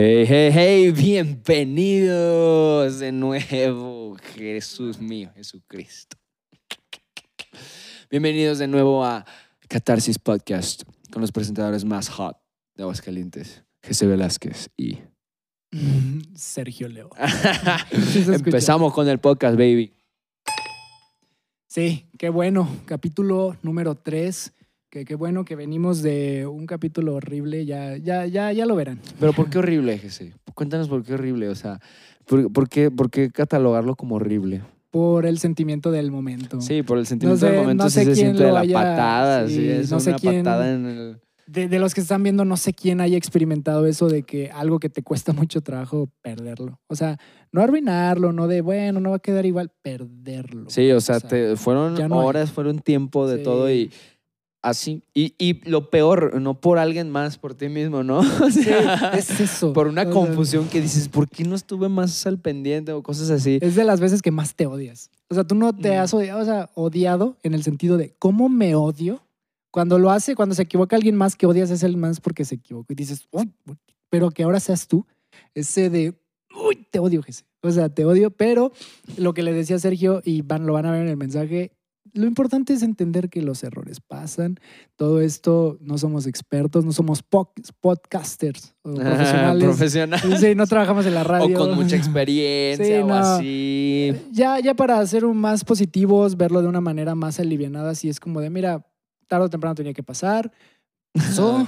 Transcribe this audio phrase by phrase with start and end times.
[0.00, 6.16] Hey, hey, hey, bienvenidos de nuevo, Jesús mío, Jesucristo.
[8.08, 9.26] Bienvenidos de nuevo a
[9.66, 12.36] Catarsis Podcast con los presentadores más hot
[12.76, 15.00] de Aguascalientes, José Velázquez y...
[16.36, 17.10] Sergio Leo.
[17.90, 19.92] Empezamos con el podcast, baby.
[21.66, 22.68] Sí, qué bueno.
[22.86, 24.52] Capítulo número 3.
[24.90, 27.66] Que qué bueno que venimos de un capítulo horrible.
[27.66, 28.98] Ya, ya, ya, ya lo verán.
[29.20, 30.32] Pero ¿por qué horrible, Jesse?
[30.54, 31.48] Cuéntanos por qué horrible.
[31.50, 31.78] O sea,
[32.26, 34.62] ¿por, por qué, por qué catalogarlo como horrible?
[34.90, 36.62] Por el sentimiento del momento.
[36.62, 38.60] Sí, por el sentimiento sé- del momento no sí sé se quién siente de la
[38.60, 39.46] haya- patada.
[39.46, 41.20] sí, Sí, es no sé una quién- patada en el...
[41.46, 44.78] De, de los que están viendo, no sé quién haya experimentado eso de que algo
[44.80, 46.78] que te cuesta mucho trabajo, perderlo.
[46.88, 47.18] O sea,
[47.52, 50.68] no arruinarlo, no de, bueno, no va a quedar igual, perderlo.
[50.70, 52.26] Sí, o sea, O sea, te- fueron no hay.
[52.26, 53.90] horas, fueron tiempo de todo y
[54.62, 55.02] así.
[55.14, 58.18] Y, y lo peor, no por alguien más, por ti mismo, ¿no?
[58.42, 58.66] O Sí,
[59.14, 59.72] es eso.
[59.72, 63.58] por una confusión que dices, ¿por qué no estuve más al pendiente o cosas así?
[63.60, 65.10] Es de las veces que más te odias.
[65.30, 66.00] O sea, tú no te Mm.
[66.00, 69.20] has odiado, o sea, odiado en el sentido de cómo me odio.
[69.70, 72.54] Cuando lo hace, cuando se equivoca alguien más que odias es el más porque se
[72.56, 72.92] equivocó.
[72.92, 73.52] Y dices, uy,
[74.08, 75.06] pero que ahora seas tú.
[75.54, 76.14] Ese de,
[76.66, 77.44] uy, te odio, Jesse.
[77.60, 78.72] O sea, te odio, pero
[79.18, 81.72] lo que le decía Sergio, y van, lo van a ver en el mensaje,
[82.14, 84.58] lo importante es entender que los errores pasan.
[84.96, 89.64] Todo esto, no somos expertos, no somos po- podcasters o profesionales.
[89.64, 90.20] Profesional.
[90.38, 91.56] Sí, no trabajamos en la O radio.
[91.58, 93.14] con mucha experiencia Sí, o no.
[93.14, 94.12] así.
[94.32, 98.40] Ya, ya para ser más positivos, verlo de una manera más alivianada, si es como
[98.40, 98.86] de, mira,
[99.26, 100.50] tarde o temprano tenía que pasar,
[101.12, 101.66] pasó,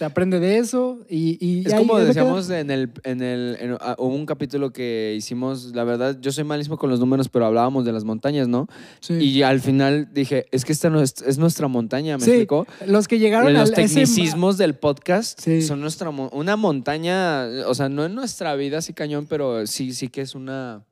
[0.00, 1.36] se aprende de eso y...
[1.46, 4.72] y Es ahí como a decíamos en el, en el, en- ah, hubo un capítulo
[4.72, 8.48] que hicimos, la verdad, yo soy malísimo con los números, pero hablábamos de las montañas,
[8.48, 8.66] ¿no?
[9.00, 9.12] Sí.
[9.16, 12.66] Y al final dije, es que esta no es, es nuestra montaña, ¿me Sí, explicó?
[12.86, 15.60] Los que llegaron los al ese ma- tecnicismos del podcast Sí.
[15.60, 20.08] son nuestra una montaña, o sea, no en nuestra vida así cañón, pero sí, sí
[20.08, 20.82] que es una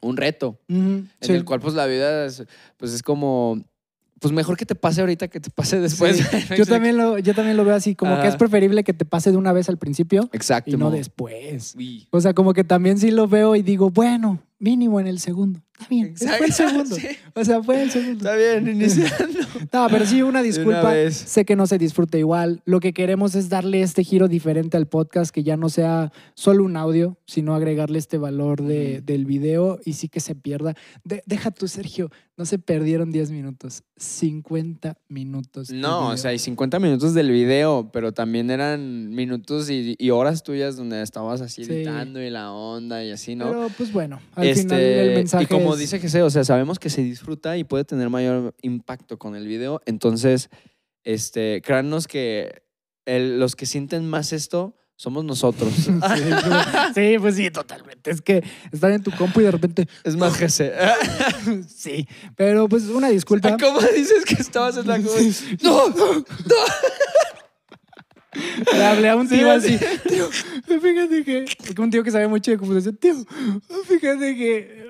[0.00, 2.44] un reto en el cual pues la vida es,
[2.78, 3.62] pues es como
[4.20, 6.16] pues mejor que te pase ahorita que te pase después.
[6.16, 9.04] Sí, Yo también, lo, yo también lo veo así, como que es preferible que te
[9.04, 10.70] pase de una vez al principio Exacto.
[10.70, 11.74] y no después.
[11.76, 12.08] Uy.
[12.10, 15.60] O sea, como que también sí lo veo y digo, bueno, mínimo en el segundo.
[15.74, 16.94] Está bien, fue el segundo.
[16.96, 17.06] sí.
[17.34, 18.18] O sea, fue el segundo.
[18.30, 19.40] Está bien, iniciando.
[19.72, 20.92] No, pero sí, una disculpa.
[21.10, 22.62] Sé que no se disfruta igual.
[22.64, 26.64] Lo que queremos es darle este giro diferente al podcast, que ya no sea solo
[26.64, 30.74] un audio, sino agregarle este valor de- del video y sí que se pierda.
[31.02, 35.70] De- deja tú, Sergio, no se perdieron 10 minutos, 50 minutos.
[35.70, 40.42] No, o sea, hay 50 minutos del video, pero también eran minutos y, y horas
[40.42, 41.72] tuyas donde estabas así Sí.
[41.72, 43.46] editando y la onda y así, ¿no?
[43.48, 46.44] Pero pues bueno, al Este, final el mensaje y como es- dice Jesse, o sea,
[46.44, 49.80] sabemos que se disfruta y puede tener mayor impacto con el video.
[49.86, 50.48] Entonces,
[51.04, 52.62] este, créanos que
[53.06, 55.72] el- los que sienten más esto somos nosotros.
[55.84, 58.10] Sí, pues- sí, pues sí, totalmente.
[58.12, 58.42] Es que
[58.72, 60.70] estar en tu compu y de repente, es más Jesse.
[61.68, 62.06] sí.
[62.36, 63.56] Pero pues una disculpa.
[63.58, 65.10] ¿Cómo dices que estabas en la compu?
[65.62, 66.24] No, no.
[68.74, 69.78] Le hablé a un tío así.
[70.08, 70.28] tío,
[70.80, 73.14] fíjate que, porque un tío que sabe mucho de computación, tío,
[73.86, 74.84] fíjate que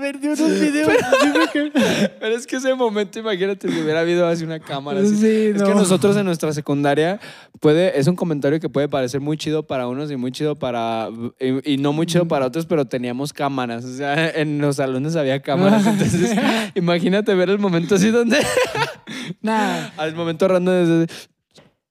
[0.00, 0.92] perdió unos videos.
[1.22, 1.72] dime que-".
[2.20, 5.00] Pero es que ese momento, imagínate si hubiera habido así una cámara.
[5.00, 5.16] así.
[5.16, 5.66] Sí, Es no.
[5.66, 7.20] que nosotros en nuestra secundaria
[7.60, 11.08] puede, es un comentario que puede parecer muy chido para unos y muy chido para
[11.40, 13.84] y, y no muy chido para otros, pero teníamos cámaras.
[13.84, 15.86] O sea, en los salones había cámaras.
[15.86, 16.36] Entonces,
[16.74, 18.38] imagínate ver el momento así donde
[19.42, 20.74] Nah, al momento random
[21.06, 21.14] desde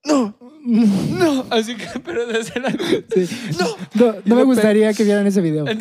[0.05, 0.35] no,
[1.19, 3.27] no, así que pero desde la sí.
[3.59, 4.15] no.
[4.25, 5.65] No, me gustaría que vieran ese video.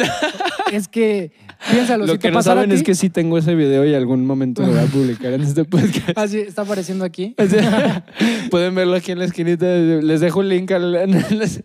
[0.73, 1.31] Es que,
[1.71, 3.95] piénsalo, Lo si que te no saben a es que sí tengo ese video y
[3.95, 6.17] algún momento lo voy a publicar en este podcast.
[6.17, 7.35] Así, está apareciendo aquí.
[7.39, 8.05] O sea,
[8.51, 9.67] Pueden verlo aquí en la esquinita.
[9.67, 11.63] Les dejo un link al- en las-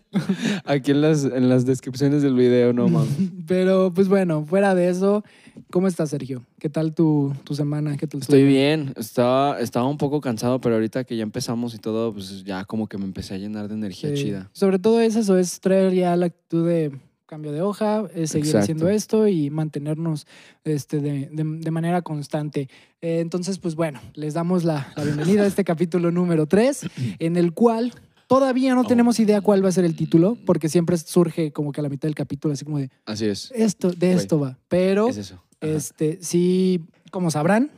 [0.64, 3.08] aquí en las, en las descripciones del video, no mames.
[3.48, 5.24] Pero, pues bueno, fuera de eso,
[5.70, 6.44] ¿cómo estás, Sergio?
[6.58, 7.96] ¿Qué tal tu, tu semana?
[7.96, 11.74] ¿Qué tal tu- Estoy bien, estaba, estaba un poco cansado, pero ahorita que ya empezamos
[11.74, 14.24] y todo, pues ya como que me empecé a llenar de energía Sí.
[14.24, 14.50] chida.
[14.52, 16.92] Sobre todo es eso, es traer ya la actitud de
[17.26, 18.64] cambio de hoja, es seguir Exacto.
[18.64, 20.26] haciendo esto y mantenernos
[20.64, 22.68] este, de, de- de manera constante.
[23.00, 26.86] Eh, entonces, pues bueno, les damos la, la bienvenida a este capítulo número 3,
[27.20, 27.92] en el cual
[28.26, 28.84] todavía no Oh.
[28.84, 31.88] tenemos idea cuál va a ser el título, porque siempre surge como que a la
[31.88, 33.52] mitad del capítulo, así como de Así es.
[33.54, 34.58] esto, de esto va.
[34.68, 35.40] Pero Es eso.
[35.60, 35.72] Ajá.
[35.72, 37.70] este, sí, como sabrán,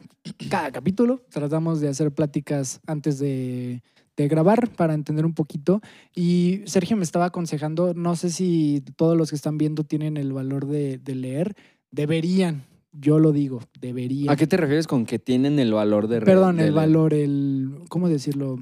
[0.51, 3.83] cada capítulo tratamos de hacer pláticas antes de,
[4.17, 5.81] de grabar para entender un poquito.
[6.15, 10.33] Y Sergio me estaba aconsejando, no sé si todos los que están viendo tienen el
[10.33, 11.57] valor de, de leer,
[11.91, 14.33] deberían, yo lo digo, deberían.
[14.33, 16.87] ¿A qué te refieres con que tienen el valor de Perdón, de el leer?
[16.87, 18.59] valor, el, ¿cómo decirlo?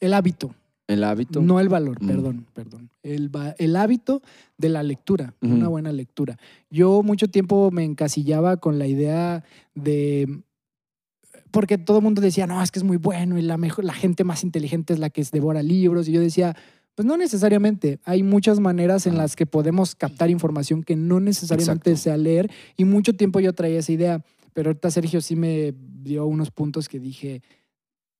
[0.00, 0.54] El hábito
[0.86, 1.40] El hábito.
[1.40, 2.06] No el valor, Mm.
[2.06, 2.90] perdón, perdón.
[3.02, 4.20] El, el hábito
[4.58, 5.54] de la lectura, Ujú.
[5.54, 6.38] una buena lectura.
[6.70, 9.44] Yo mucho tiempo me encasillaba con la idea
[9.74, 10.42] de...
[11.50, 13.94] Porque todo el mundo decía, no, es que es muy bueno y la, mejor, la
[13.94, 16.08] gente más inteligente es la que devora libros.
[16.08, 16.56] Y yo decía,
[16.96, 18.00] pues no necesariamente.
[18.04, 22.02] Hay muchas maneras en las que podemos captar información que no necesariamente Exacto.
[22.02, 22.50] sea leer.
[22.76, 24.24] Y mucho tiempo yo traía esa idea.
[24.52, 27.42] Pero ahorita Sergio sí me dio unos puntos que dije,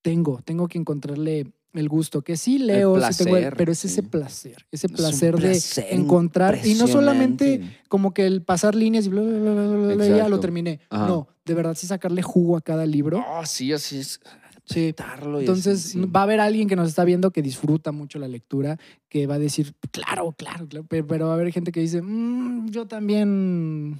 [0.01, 4.07] tengo, tengo que encontrarle el gusto, que sí leo, sí tengo pero es ese sí.
[4.07, 5.61] placer, ese Es placer, de
[5.91, 10.29] encontrar, y no solamente como que el pasar líneas y bla, bla, bla, bla, ya
[10.29, 10.79] lo terminé.
[10.89, 11.07] Ajá.
[11.07, 13.23] No, de verdad sí sacarle jugo a cada libro.
[13.27, 14.19] Ah, sí, así es.
[14.65, 14.95] Sí.
[14.97, 16.05] Entonces así, sí.
[16.07, 18.79] va a haber alguien que nos está viendo que disfruta mucho la lectura,
[19.09, 22.01] que va a decir, claro, claro, claro, pero, pero va a haber gente que dice,
[22.01, 23.99] "Mm, yo también,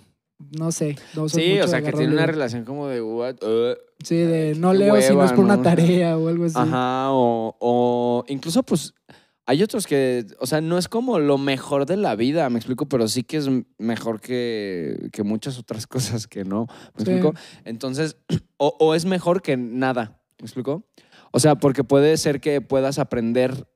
[0.57, 0.95] no sé.
[1.15, 2.27] No soy Sí, mucho o sea, que tiene una libros".
[2.35, 5.61] relación como de what, uh, Sí, de no leo si no es hueva, por una
[5.61, 6.55] tarea o algo así.
[6.57, 8.93] Ajá, o, o incluso pues
[9.47, 12.87] hay otros que, o sea, no es como lo mejor de la vida, me explico,
[12.87, 13.47] pero sí que es
[13.77, 16.65] mejor que, que muchas otras cosas que no,
[16.97, 17.11] me Sí.
[17.11, 17.33] explico.
[17.63, 18.17] Entonces,
[18.57, 20.83] o, o es mejor que nada, me explico.
[21.31, 23.67] O sea, porque puede ser que puedas aprender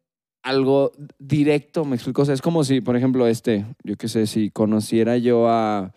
[0.41, 2.21] algo directo, me explico.
[2.21, 5.93] O sea, es como si, por ejemplo, este, yo qué sé, si conociera yo a,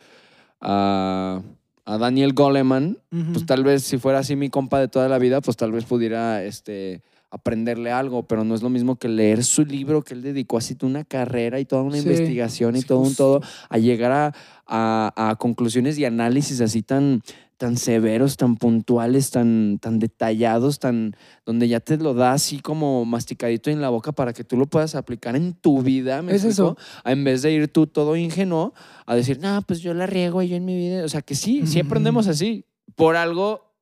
[0.62, 1.42] a,
[1.84, 2.98] a Daniel Goleman,
[3.32, 5.84] pues tal vez si fuera así mi compa de toda la vida, pues tal vez
[5.84, 10.22] pudiera este, aprenderle algo, pero no es lo mismo que leer su libro que él
[10.22, 13.78] dedicó así toda una carrera y toda una Sí, investigación y todo un todo, a
[13.78, 14.32] llegar a,
[14.66, 17.20] a- a conclusiones y análisis así tan,
[17.62, 21.14] tan severos, tan puntuales, tan, tan detallados, tan,
[21.46, 24.66] donde ya te lo da así como masticadito en la boca para que tú lo
[24.66, 26.76] puedas aplicar en tu vida, ¿me Es explico?
[26.76, 27.08] eso.
[27.08, 28.74] En vez de ir tú todo ingenuo
[29.06, 31.04] a decir, no, pues yo la riego yo en mi vida.
[31.04, 32.64] O sea, que sí, sí aprendemos así.
[32.96, 33.72] Por algo,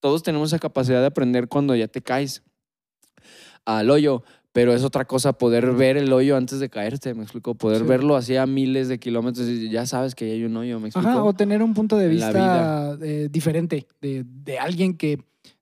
[0.00, 2.42] todos tenemos esa capacidad de aprender cuando ya te caes
[3.64, 4.24] al hoyo.
[4.52, 7.54] Pero es otra cosa poder ver el hoyo antes de caerte, me explico.
[7.54, 7.86] Poder Sí.
[7.86, 11.08] verlo así a miles de kilómetros y ya sabes que hay un hoyo, me explico.
[11.08, 15.18] Ajá, o tener un punto de vista eh, diferente de, de alguien que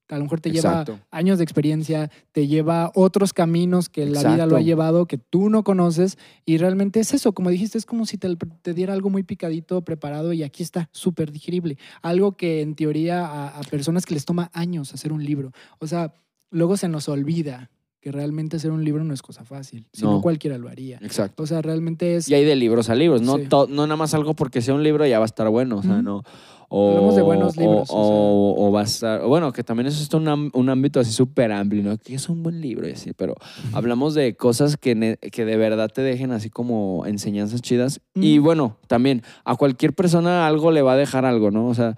[0.08, 1.00] a lo mejor te lleva Exacto.
[1.10, 5.50] años de experiencia, te lleva otros caminos que la vida lo ha llevado, que tú
[5.50, 8.28] no conoces, y realmente es eso, como dijiste, es como si te,
[8.62, 11.76] te diera algo muy picadito, preparado, y aquí está, súper digerible.
[12.02, 15.50] Algo que en teoría a, a personas que les toma años hacer un libro.
[15.80, 16.14] O sea,
[16.52, 17.68] luego se nos olvida
[18.06, 20.20] que realmente hacer un libro no es cosa fácil, si no, No.
[20.20, 20.98] cualquiera lo haría.
[21.02, 21.42] Exacto.
[21.42, 22.28] O sea, realmente es...
[22.28, 23.48] Y hay de libros a libros, no, Sí.
[23.50, 26.02] No nada más algo porque sea un libro ya va a estar bueno, o sea,
[26.02, 26.22] no.
[26.68, 30.00] O, Hablamos de buenos libros, o O, o va a estar, bueno, que también eso
[30.00, 31.98] es un, un ámbito así súper amplio, ¿no?
[31.98, 33.34] Que es un buen libro, y así, pero
[33.72, 38.00] hablamos de cosas que, ne- que de verdad te dejen así como enseñanzas chidas.
[38.14, 41.66] Y bueno, también a cualquier persona algo le va a dejar algo, ¿no?
[41.66, 41.96] O sea,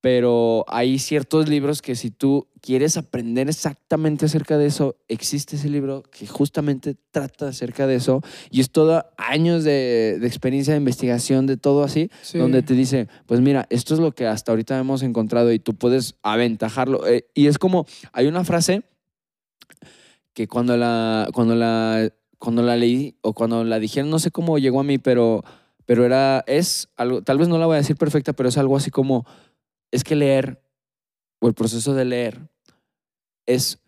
[0.00, 5.68] pero hay ciertos libros que si tú quieres aprender exactamente acerca de eso, existe ese
[5.68, 10.78] libro que justamente trata acerca de eso y es todo años de, de experiencia de
[10.78, 12.38] investigación, de todo así, Sí.
[12.38, 15.74] donde te dice, pues mira, esto es lo que hasta ahorita hemos encontrado y tú
[15.74, 17.06] puedes aventajarlo.
[17.06, 18.82] Eh, y es como, hay una frase
[20.32, 24.58] que cuando la, cuando la, cuando la leí o cuando la dijeron, no sé cómo
[24.58, 25.42] llegó a mí, pero,
[25.86, 28.76] pero era, es algo, tal vez no la voy a decir perfecta, pero es algo
[28.76, 29.26] así como,
[29.90, 30.62] es que leer,
[31.40, 32.48] o el proceso de leer,
[33.46, 33.78] es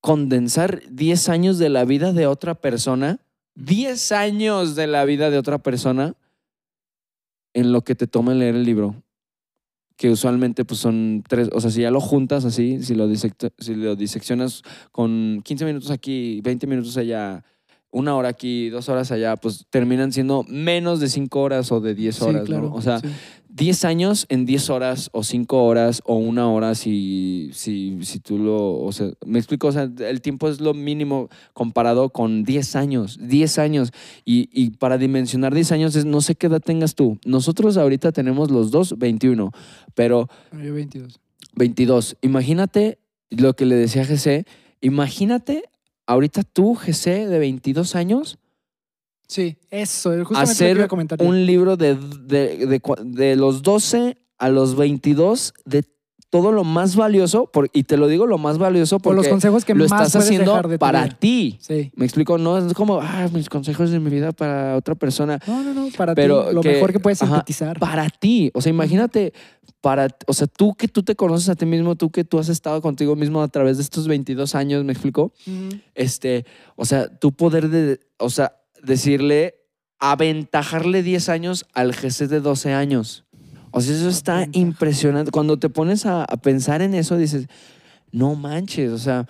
[0.00, 3.20] condensar 10 años de la vida de otra persona,
[3.56, 6.14] 10 años de la vida de otra persona
[7.54, 9.02] en lo que te toma leer el libro.
[9.96, 13.74] Que usualmente pues son tres, o sea, si ya lo juntas así, si lo, si
[13.74, 17.44] lo diseccionas con 15 minutos aquí, 20 minutos allá,
[17.90, 21.96] una hora aquí, dos horas allá, pues terminan siendo menos de 5 horas o de
[21.96, 22.74] 10 Sí, horas, claro, ¿no?
[22.74, 23.08] O sea, sí.
[23.58, 28.38] 10 años en 10 horas o 5 horas o una hora si, si, si tú
[28.38, 32.76] lo, o sea, me explico, o sea, el tiempo es lo mínimo comparado con 10
[32.76, 33.92] años, 10 años.
[34.24, 37.18] Y, y para dimensionar 10 años es, no sé qué edad tengas tú.
[37.26, 39.50] Nosotros ahorita tenemos los dos 21,
[39.94, 41.20] pero Yo 22.
[41.56, 42.16] 22.
[42.22, 42.98] Imagínate
[43.30, 44.46] lo que le decía a GC,
[44.80, 45.64] imagínate
[46.06, 48.38] ahorita tú, GC, de 22 años,
[49.28, 51.18] Sí, eso, justamente lo que hacer iba a comentar.
[51.20, 51.26] yo.
[51.28, 55.84] un libro de, de, de de los 12 a los 22 de
[56.30, 59.30] todo lo más valioso, por- y te lo digo lo más valioso Por los porque
[59.30, 61.56] consejos que lo más estás haciendo dejar de tu para ti.
[61.60, 61.90] Sí.
[61.96, 65.38] Me explico, no es como, ah, mis consejos de mi vida para otra persona.
[65.46, 67.78] No, no, no, para Pero ti, lo que- mejor que puedes ajá, sintetizar.
[67.80, 68.50] Para ti.
[68.52, 69.32] O sea, imagínate,
[69.80, 72.50] para, o sea, tú que tú te conoces a ti mismo, tú que tú has
[72.50, 75.32] estado contigo mismo a través de estos 22 años, ¿me explico?
[75.94, 76.44] Este,
[76.76, 79.56] o sea, tú poder, de, o sea, decirle,
[79.98, 83.24] aventajarle 10 años al GC de 12 años.
[83.70, 85.30] O sea, eso está impresionante.
[85.30, 87.46] Cuando te pones a, a pensar en eso, dices,
[88.10, 89.26] no manches, o sea,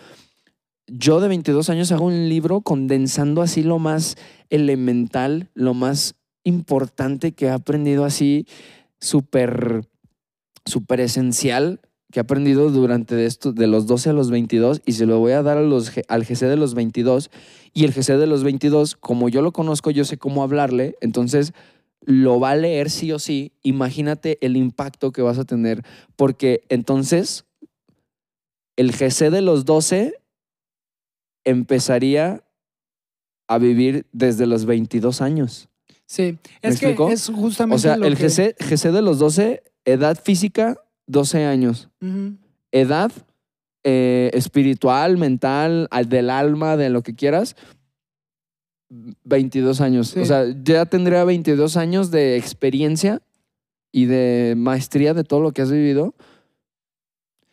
[0.86, 4.16] yo de 22 años hago un libro condensando así lo más
[4.48, 6.14] elemental, lo más
[6.44, 8.46] importante que he aprendido así,
[9.00, 9.86] súper,
[10.64, 14.92] súper esencial que he aprendido durante de, esto, de los 12 a los 22 y
[14.92, 17.30] se lo voy a dar a los, al GC de los 22
[17.74, 21.52] y el GC de los 22, como yo lo conozco, yo sé cómo hablarle, entonces
[22.04, 25.82] lo va a leer sí o sí, imagínate el impacto que vas a tener,
[26.16, 27.44] porque entonces
[28.76, 30.14] el GC de los 12
[31.44, 32.42] empezaría
[33.48, 35.68] a vivir desde los 22 años.
[36.06, 39.18] Sí, ¿Me es que es justamente O sea, lo el que- GC, GC de los
[39.18, 41.88] 12, edad física, 12 años.
[42.72, 43.10] Edad
[43.90, 47.56] eh, espiritual, mental, al- del alma, de lo que quieras,
[49.24, 50.08] 22 años.
[50.08, 50.20] Sí.
[50.20, 53.20] O sea, ya tendría 22 años de experiencia
[53.92, 56.14] y de maestría de todo lo que has vivido.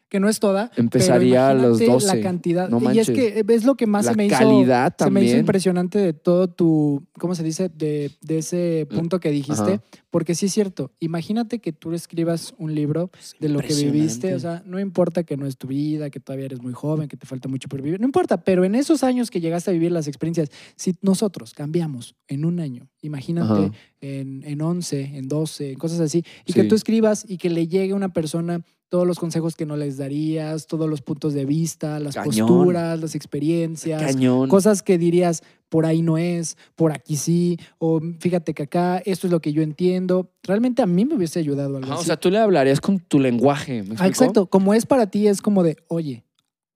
[0.10, 0.72] Que no es toda.
[0.76, 2.18] Empezaría a los imagínate 12.
[2.18, 2.70] La cantidad.
[2.70, 4.38] No y es que es lo que más la se me hizo.
[4.38, 5.40] calidad Se me hizo también.
[5.40, 7.70] impresionante de todo tu, ¿cómo se dice?
[7.70, 9.74] De, de ese punto que dijiste.
[9.74, 9.82] Ajá.
[10.12, 10.92] Porque sí es cierto.
[11.00, 13.10] Imagínate que tú escribas un libro
[13.40, 14.34] de lo que viviste.
[14.36, 17.18] O sea, no importa que no es tu vida, que todavía eres muy joven, que
[17.18, 18.00] te falta mucho por vivir.
[18.00, 22.16] No importa, pero en esos años que llegaste a vivir las experiencias, si nosotros cambiamos
[22.30, 23.72] en un año, imagínate Ajá.
[24.00, 27.68] en, en 11, en 12, en cosas así, y que tú escribas y que le
[27.68, 31.46] llegue a una persona todos los consejos que no les darías, todos los puntos de
[31.46, 32.48] vista, las Cañón.
[32.48, 34.48] posturas, las experiencias, Cañón.
[34.48, 39.28] cosas que dirías, por ahí no es, por aquí sí, o fíjate que acá esto
[39.28, 40.32] es lo que yo entiendo.
[40.44, 42.06] Realmente a mí me hubiese ayudado algo o así.
[42.06, 43.84] sea, tú le hablarías con tu lenguaje.
[43.84, 46.24] ¿me Ah, exacto, como es para ti, es como de, oye,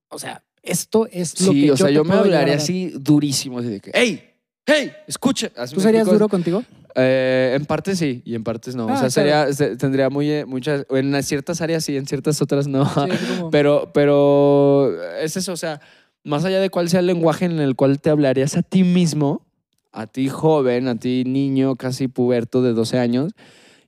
[0.10, 3.70] o sea, esto es lo Sí, que o sea, yo me hablaría así durísimo, así
[3.70, 4.22] de que, ¡hey!
[4.66, 4.92] ¡hey!
[5.08, 5.50] Escucha.
[5.72, 6.63] ¿Tú serías duro contigo?
[6.96, 8.88] Eh, en partes sí y en partes no.
[8.89, 12.41] Ah, o sea, sería, se- tendría muy, eh, muchas, en ciertas áreas sí, en ciertas
[12.41, 12.86] otras no.
[12.86, 13.01] Sí,
[13.51, 14.91] Pero, pero
[15.22, 15.81] es eso, o sea,
[16.24, 19.46] más allá de cuál sea el lenguaje en el cual te hablarías a ti mismo,
[19.91, 23.34] a ti joven, a ti niño casi puberto de 12 años,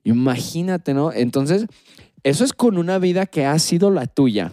[0.04, 1.12] imagínate, ¿no?
[1.12, 1.66] Entonces,
[2.22, 4.52] eso es con una vida que ha sido la tuya.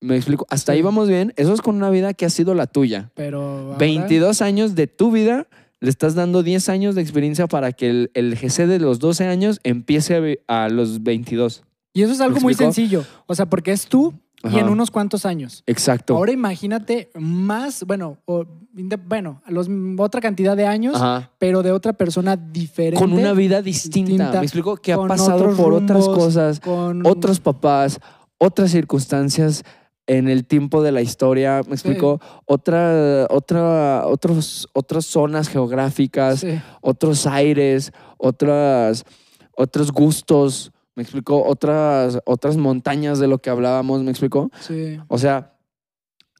[0.00, 0.82] Me explico, hasta ahí Sí.
[0.82, 3.10] vamos bien, eso es con una vida que ha sido la tuya.
[3.14, 5.48] pero ahora- 22 años de tu vida,
[5.80, 9.26] le estás dando 10 años de experiencia para que el, el GC de los 12
[9.26, 11.62] años empiece a, los 22.
[11.92, 13.04] Y eso es algo ¿Me muy sencillo.
[13.26, 15.64] O sea, porque es tú y en unos cuantos años.
[15.66, 16.16] Exacto.
[16.16, 18.44] Ahora imagínate más, bueno, o,
[19.06, 19.68] bueno, los,
[19.98, 21.30] otra cantidad de años, Ajá.
[21.38, 23.00] pero de otra persona diferente.
[23.00, 24.10] Con una vida distinta.
[24.10, 27.98] distinta, Me explico que ha pasado por otras cosas, con otros papás,
[28.38, 29.64] otras circunstancias
[30.08, 31.60] en el tiempo de la historia.
[31.68, 39.04] Me explico otra, otra, otros, otras zonas geográficas, Sí, otros aires, otras,
[39.56, 40.72] otros gustos.
[40.96, 44.02] Me explico otras, otras montañas de lo que hablábamos.
[44.02, 44.50] Me explico.
[44.60, 44.98] sí.
[45.06, 45.54] O sea,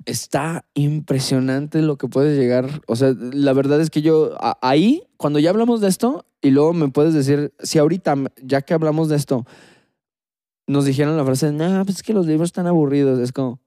[0.07, 2.81] está impresionante lo que puedes llegar.
[2.87, 6.51] O sea, la verdad es que yo a- ahí, cuando ya hablamos de esto, y
[6.51, 9.45] luego me puedes decir, si ahorita, ya que hablamos de esto,
[10.69, 13.19] nos dijeron la frase, no, pues es que los libros están aburridos.
[13.19, 13.61] Es como,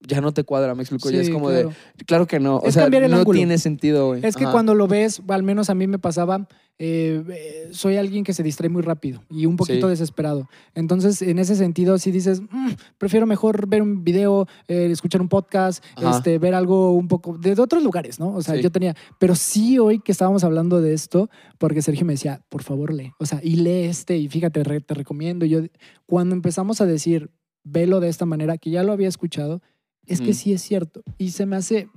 [0.00, 1.10] ya no te cuadra, me explico.
[1.10, 1.70] ya es como claro.
[1.96, 2.56] de, claro que no.
[2.56, 3.36] O Es sea, cambiar el no ángulo.
[3.36, 4.24] tiene sentido, güey.
[4.24, 4.52] Es que Ajá.
[4.52, 6.46] cuando lo ves, al menos a mí me pasaba,
[6.78, 9.90] eh, eh, soy alguien que se distrae muy rápido y un poquito Sí.
[9.90, 10.48] desesperado.
[10.74, 15.28] Entonces, en ese sentido, si dices, "Mm, prefiero mejor ver un video, eh, escuchar un
[15.28, 16.18] podcast, Ajá.
[16.18, 18.34] este, ver algo un poco de, de otros lugares, ¿no?
[18.34, 18.62] O sea, Sí.
[18.62, 22.62] yo tenía, pero sí hoy que estábamos hablando de esto, porque Sergio me decía, por
[22.62, 25.46] favor lee, o sea, y lee este y fíjate, re- te recomiendo.
[25.46, 25.60] Y yo,
[26.04, 27.30] cuando empezamos a decir,
[27.64, 29.62] velo de esta manera, que ya lo había escuchado,
[30.06, 31.02] es que sí es cierto.
[31.18, 31.88] Y se me hace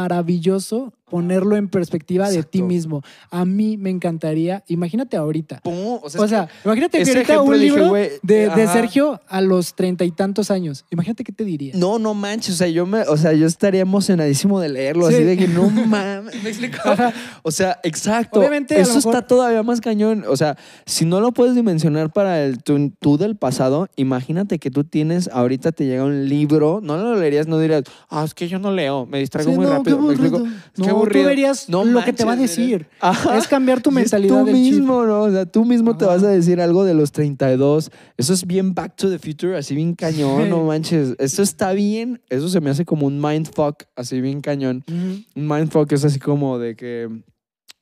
[0.00, 3.02] maravilloso ponerlo en perspectiva de ti mismo.
[3.30, 5.60] A mí me encantaría, imagínate ahorita.
[5.62, 8.68] Pum, o sea, O imagínate que ahorita un dije, libro de.
[8.72, 10.84] Sergio a los treinta y tantos años.
[10.90, 11.72] Imagínate qué te diría.
[11.76, 15.14] No, no manches, o sea, yo me, o sea, yo estaría emocionadísimo de leerlo, Sí.
[15.14, 16.78] así de que no mames, ¿me explico?
[16.84, 17.12] Ajá.
[17.42, 18.38] O sea, exacto.
[18.38, 20.24] Obviamente, eso mejor- está todavía más cañón.
[20.28, 24.70] O sea, si no lo puedes dimensionar para el tú, tú del pasado, imagínate que
[24.70, 28.46] tú tienes, ahorita te llega un libro, no lo leerías, no dirías, ah, es que
[28.48, 29.98] yo no leo, me distraigo Sí, muy no, rápido.
[30.00, 30.38] ¿Me explico?
[30.76, 31.24] No, aburrido.
[31.24, 32.86] tú verías No lo que te va a decir.
[33.00, 33.36] Ajá.
[33.36, 34.54] Es cambiar tu es mentalidad tú chip.
[34.54, 35.22] mismo, ¿no?
[35.22, 37.90] O sea, tú mismo te vas a decir algo de los 32.
[38.16, 40.48] Eso es bien Back to the Future, así bien cañón, Sí.
[40.50, 41.14] no manches.
[41.18, 42.20] Eso está bien.
[42.28, 44.84] Eso se me hace como un mindfuck, así bien cañón.
[44.88, 45.22] Ujú.
[45.36, 47.08] Un mindfuck es así como de que.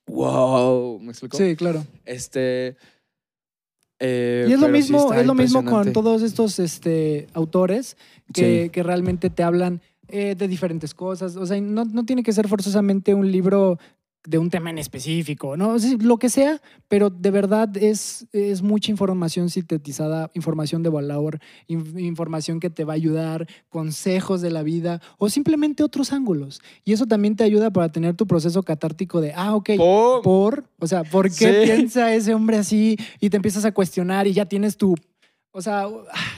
[0.07, 1.01] Wow.
[1.01, 1.37] ¿Me explico?
[1.37, 1.85] Sí, claro.
[2.07, 2.77] Este.
[4.01, 7.97] eh, Y es lo pero sí mismo, es lo mismo con todos estos este, autores
[8.33, 8.71] que, Sí.
[8.71, 11.37] que realmente te hablan eh, de diferentes cosas.
[11.37, 13.79] O sea, no, no tiene que ser forzosamente un libro
[14.27, 15.79] de un tema en específico, ¿no?
[15.79, 21.39] Sí, lo que sea, pero de verdad es, es mucha información sintetizada, información de valor,
[21.67, 26.61] in- información que te va a ayudar, consejos de la vida o simplemente otros ángulos.
[26.85, 29.71] Y eso también te ayuda para tener tu proceso catártico de, ah, ok,
[30.23, 31.71] por, o sea, ¿por qué Sí.
[31.73, 32.99] piensa ese hombre así?
[33.21, 34.95] Y te empiezas a cuestionar y ya tienes tu,
[35.59, 35.89] o sea, ah,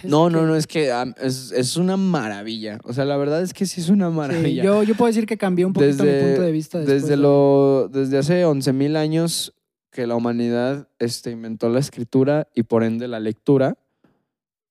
[0.03, 2.79] No, que- no, no, es que am, es, es una maravilla.
[2.85, 4.63] O sea, la verdad es que sí es una Sí, maravilla.
[4.65, 6.79] yo, yo puedo decir que cambié un poquito mi punto de vista.
[6.79, 9.55] después desde, de- lo, desde hace 11.000 años
[9.91, 13.77] que la humanidad este, inventó la escritura y por ende la lectura,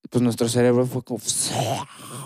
[0.09, 1.19] pues nuestro cerebro fue como,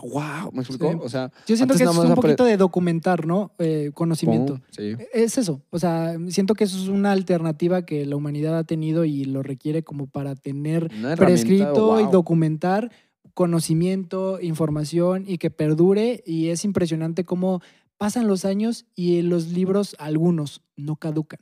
[0.04, 0.92] wow, ¿me explicó?
[0.92, 0.98] Sí.
[1.02, 3.52] O sea, Yo siento que es un poquito de documentar, ¿no?
[3.60, 4.54] Eh, conocimiento.
[4.56, 4.96] pum, sí.
[5.14, 9.06] Es eso, o sea, siento que eso es una alternativa que la humanidad ha tenido
[9.06, 12.92] y lo requiere como para tener prescrito y documentar
[13.34, 17.62] conocimiento, información y que perdure y es impresionante cómo
[17.98, 21.40] pasan los años y los libros, algunos, no caducan.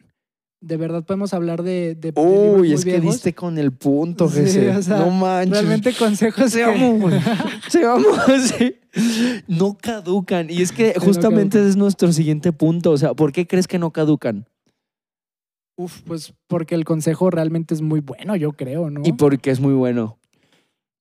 [0.62, 3.13] De verdad podemos hablar de, de, de muy Uy, es que viejos.
[3.15, 4.77] diste con el punto, Sí, Jesse.
[4.77, 5.53] o sea, no manches.
[5.53, 7.20] Realmente consejos Se güey.
[7.68, 8.06] Se amo,
[8.60, 8.75] sí.
[9.48, 10.51] No caducan.
[10.51, 12.91] Y es que justamente ese es nuestro siguiente punto.
[12.91, 14.46] O sea, ¿por qué crees que no caducan?
[15.77, 19.01] Uf, pues porque el consejo realmente es muy bueno, yo creo, ¿no?
[19.03, 20.20] Y porque es muy bueno.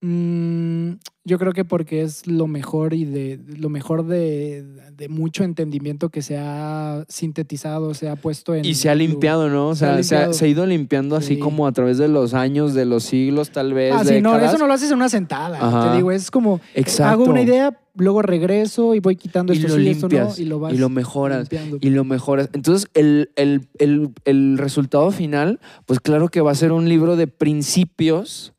[0.00, 0.92] Mm,
[1.24, 4.64] yo creo que porque es lo mejor y de lo mejor de,
[4.96, 8.64] de mucho entendimiento que se ha sintetizado, se ha puesto en.
[8.64, 9.68] Y se ha limpiado, ¿no?
[9.68, 10.32] O sea, se ha, limpiado.
[10.32, 11.38] se ha ido limpiando así Sí.
[11.38, 13.94] como a través de los años, de los siglos, tal vez.
[13.94, 15.58] Ah, sí, no, eso no lo haces en una sentada.
[15.60, 15.90] Ajá.
[15.90, 17.22] Te digo, es como Exacto.
[17.22, 20.72] hago una idea, luego regreso y voy quitando Y esto no, limpias, y lo vas
[20.72, 21.40] y lo mejoras.
[21.50, 21.78] limpiando.
[21.82, 22.48] y lo mejoras.
[22.54, 27.16] Entonces, el, el- el- el resultado final, pues claro que va a ser un libro
[27.16, 28.54] de principios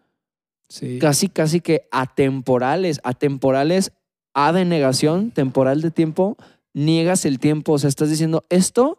[0.72, 1.00] Sí.
[1.00, 3.01] casi, casi que atemporales.
[3.04, 3.92] Atemporales,
[4.34, 6.38] A de negación, temporal de tiempo,
[6.74, 7.74] niegas el tiempo.
[7.74, 8.98] O sea, estás diciendo, esto,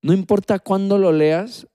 [0.00, 1.66] no importa cuándo lo leas,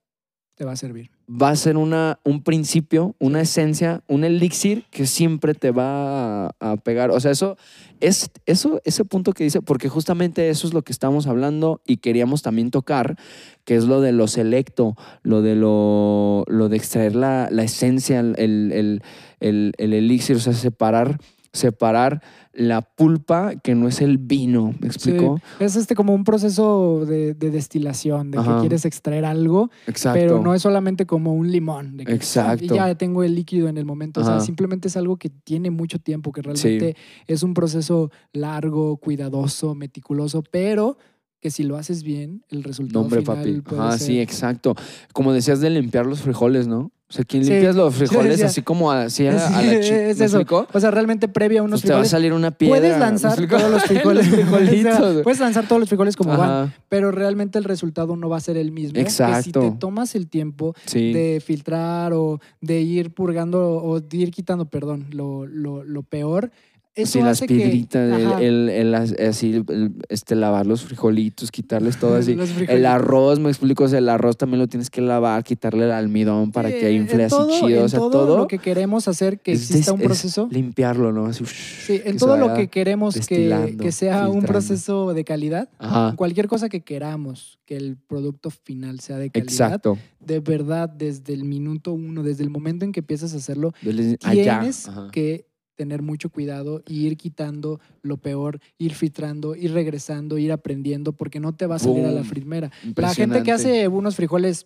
[0.56, 1.12] Te va a servir.
[1.30, 6.52] Va a ser una, un principio, una esencia, un elixir que siempre te va a,
[6.60, 7.12] a pegar.
[7.12, 7.58] O sea, eso
[8.00, 11.98] es eso, ese punto que dice, porque justamente eso es lo que estamos hablando y
[11.98, 13.18] queríamos también tocar,
[13.66, 18.20] que es lo de lo selecto, lo de lo, lo de extraer la, la esencia,
[18.20, 19.02] el, el,
[19.40, 21.20] el, el elixir, o sea, separar,
[21.58, 22.22] separar
[22.54, 24.74] la pulpa que no es el vino.
[24.80, 25.40] ¿Me explico?
[25.60, 25.64] Sí.
[25.66, 28.56] Es este como un proceso de, de destilación, de Ajá.
[28.56, 30.20] que quieres extraer algo, Exacto.
[30.20, 31.98] pero no es solamente como un limón.
[31.98, 32.74] De que, Exacto.
[32.74, 34.22] Ya tengo el líquido en el momento.
[34.22, 36.96] O sea, simplemente es algo que tiene mucho tiempo, que realmente
[37.28, 40.98] es un proceso largo, cuidadoso, meticuloso, pero
[41.40, 43.62] que si lo haces bien, el resultado Nombre, final papi.
[43.62, 44.74] puede Ajá, ser- sí, exacto.
[45.14, 46.92] Como decías de limpiar los frijoles, ¿no?
[47.10, 49.80] O sea, ¿quién Sí, limpias los sí, frijoles así como así a, a la Sí,
[49.82, 50.40] chi- es ¿Me eso.
[50.40, 50.68] explicó?
[50.74, 52.12] O sea, realmente previo a unos Pues te va a frijoles.
[52.12, 52.76] salir una piedra.
[52.78, 54.28] Puedes ¿me lanzar todos los frijoles.
[54.30, 55.00] Los frijolitos.
[55.00, 58.36] O sea, puedes lanzar todos los frijoles como van, pero realmente el resultado no va
[58.38, 58.94] a ser el mismo.
[58.96, 59.62] Que si Exacto.
[59.62, 65.08] te tomas el tiempo de filtrar o de ir purgando o de ir quitando, perdón,
[65.12, 66.52] lo, lo, lo peor.
[66.98, 69.64] Eso Sí, las que- piedritas, el- el, el- as- así,
[70.10, 72.36] este, lavar los frijolitos, quitarles todo así.
[72.68, 75.92] El arroz, me explico, o sea, el arroz también lo tienes que lavar, quitarle el
[75.92, 77.84] almidón para Sí, que infle así todo- chido.
[77.84, 78.38] O sea, todo, todo.
[78.38, 80.48] lo que queremos hacer que es exista un es proceso.
[80.52, 81.28] limpiarlo, ¿no?
[81.28, 85.70] Así, Sí, en todo lo que queremos que, que sea un proceso de calidad.
[85.80, 86.14] Ajá.
[86.18, 89.98] Cualquier cosa que queramos que el producto final sea de calidad, Exacto.
[90.20, 94.18] de verdad, desde el minuto uno, desde el momento en que empiezas a hacerlo, Desde
[94.18, 95.47] tienes que
[95.78, 101.40] tener mucho cuidado y ir quitando lo peor, ir filtrando, ir regresando, ir aprendiendo, porque
[101.40, 102.72] no te va a salir a la primera.
[102.96, 104.66] La gente que hace unos frijoles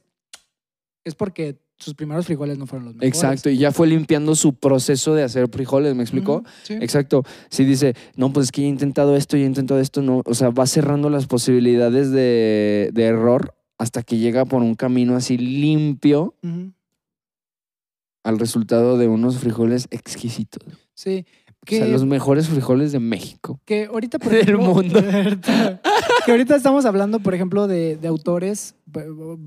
[1.04, 3.13] es porque sus primeros frijoles no fueron los mejores.
[3.13, 6.38] Exacto, y ya fue limpiando su proceso de hacer frijoles, ¿me explicó?
[6.38, 6.74] Ujú, sí.
[6.76, 7.24] Exacto.
[7.50, 10.21] Si dice, no, pues es que he intentado esto, ya he intentado esto, no.
[10.26, 15.15] O sea, va cerrando las posibilidades de, de error hasta que llega por un camino
[15.15, 16.36] así limpio
[18.24, 20.62] al resultado de unos frijoles exquisitos.
[21.02, 21.26] Sí.
[21.62, 23.60] O Que, sea, los mejores frijoles de México.
[23.66, 25.00] que ahorita, por del ejemplo, mundo.
[26.26, 28.76] que ahorita estamos hablando, por ejemplo, de, de autores,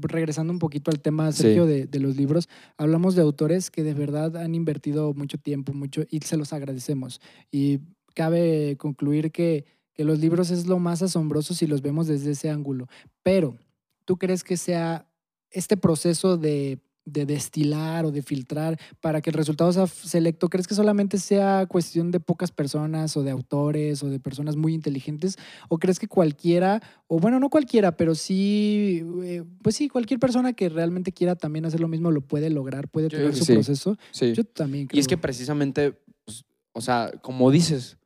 [0.00, 1.42] regresando un poquito al tema, Sí.
[1.42, 5.72] Sergio, de, de los libros, hablamos de autores que de verdad han invertido mucho tiempo,
[5.72, 7.20] mucho, y se los agradecemos.
[7.50, 7.80] Y
[8.14, 12.48] cabe concluir que, que los libros es lo más asombroso si los vemos desde ese
[12.50, 12.86] ángulo.
[13.22, 13.56] Pero,
[14.04, 15.06] ¿tú crees que sea
[15.50, 20.48] este proceso de, de destilar o de filtrar para que el resultado sea selecto?
[20.48, 24.74] ¿Crees que solamente sea cuestión de pocas personas o de autores o de personas muy
[24.74, 25.36] inteligentes?
[25.68, 30.52] ¿O crees que cualquiera, o bueno, no cualquiera, pero sí, eh, pues sí, cualquier persona
[30.52, 33.54] que realmente quiera también hacer lo mismo lo puede lograr, puede Yo tener su sí.
[33.54, 33.96] proceso?
[34.10, 34.32] Sí.
[34.32, 34.98] Yo también creo.
[34.98, 37.98] Y es que precisamente, pues, o sea, como dices,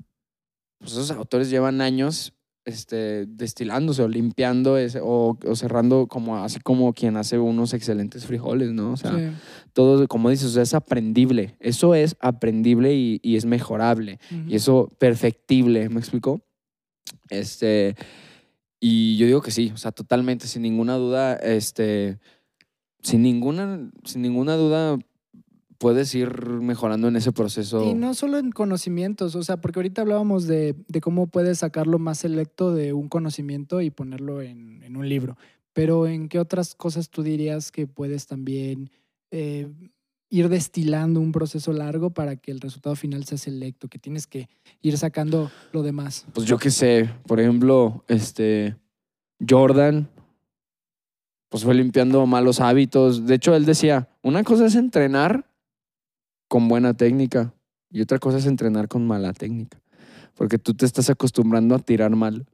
[0.79, 2.33] pues esos autores llevan años
[2.69, 8.27] este, destilándose o limpiando ese, o, o cerrando como así como quien hace unos excelentes
[8.27, 8.93] frijoles, ¿no?
[8.93, 9.25] O sea, Sí.
[9.73, 11.57] todo, como dices, o sea, es aprendible.
[11.61, 14.19] Eso es aprendible y, y es mejorable.
[14.31, 14.51] Ujú.
[14.51, 16.43] Y eso perfectible, ¿me explico?
[17.31, 17.95] Este,
[18.81, 22.19] y yo digo que sí, o sea, totalmente, sin ninguna duda, este,
[23.03, 24.99] sin ninguna, sin ninguna duda
[25.79, 27.85] puedes ir mejorando en ese proceso.
[27.85, 31.87] Y no solo en conocimientos, o sea, porque ahorita hablábamos de, de cómo puedes sacar
[31.87, 35.37] lo más selecto de un conocimiento y ponerlo en, en un libro.
[35.73, 38.91] Pero ¿en qué otras cosas tú dirías que puedes también
[39.31, 39.71] eh,
[40.29, 44.49] ir destilando un proceso largo para que el resultado final sea selecto, que tienes que
[44.83, 46.27] ir sacando lo demás?
[46.33, 48.77] Pues yo qué sé, por ejemplo, este,
[49.49, 50.11] Jordan,
[51.49, 53.27] pues fue limpiando malos hábitos.
[53.27, 55.48] De hecho, él decía, una cosa es entrenar
[56.49, 57.55] con buena técnica
[57.91, 59.81] y otra cosa es entrenar con mala técnica.
[60.35, 62.47] Porque tú te estás acostumbrando a tirar mal.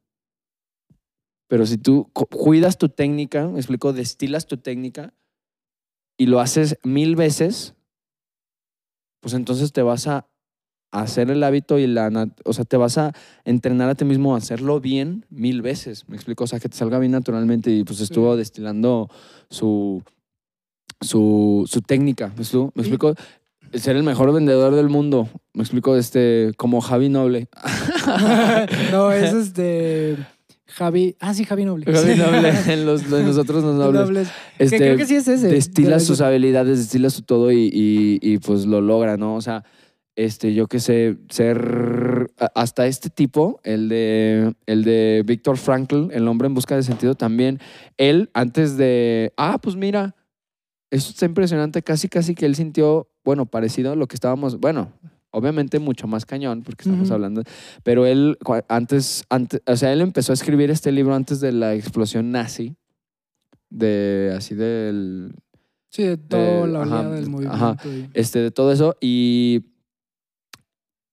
[1.48, 5.12] Pero si tú cu- cuidas tu técnica, me explico, destilas tu técnica
[6.16, 7.74] y lo haces mil veces,
[9.20, 10.26] pues entonces te vas a
[10.90, 13.12] hacer el hábito y la, o sea, te vas a
[13.44, 16.76] entrenar a ti mismo a hacerlo bien mil veces, me explico, o sea, que te
[16.76, 19.10] salga bien naturalmente y pues estuvo destilando
[19.50, 20.02] su,
[21.00, 22.72] su, su técnica, ¿me explico?
[22.74, 23.14] ¿Me Y- explico?
[23.74, 27.48] Ser el mejor vendedor del mundo, me explico, este, como Javi Noble.
[28.92, 30.16] no, es este
[30.66, 31.16] Javi.
[31.20, 31.92] Ah, sí, Javi Noble.
[31.92, 34.02] Javi Noble, en, los, en nosotros los nobles.
[34.02, 34.28] Nobles.
[34.58, 35.48] Este, que creo que sí es ese.
[35.48, 39.34] destila de- sus habilidades, destila su todo y, y- y, pues lo logra, ¿no?
[39.36, 39.64] O sea,
[40.16, 46.28] este, yo qué sé, ser hasta este tipo, el de, el de Víctor Frankl, El
[46.28, 47.58] hombre en busca de sentido, también,
[47.96, 50.14] él antes de, ah, pues mira,
[50.90, 54.92] eso está impresionante, casi, casi que él sintió, bueno, parecido a lo que estábamos, bueno,
[55.30, 57.42] obviamente mucho más cañón, porque estamos hablando,
[57.82, 61.74] pero él antes, antes, o sea, él empezó a escribir este libro antes de la
[61.74, 62.76] explosión nazi,
[63.70, 65.34] de, así del,
[65.90, 67.54] Sí, de toda la ajá, del movimiento.
[67.56, 67.76] ajá.
[67.88, 68.96] y- este, de todo eso.
[69.00, 69.64] Y,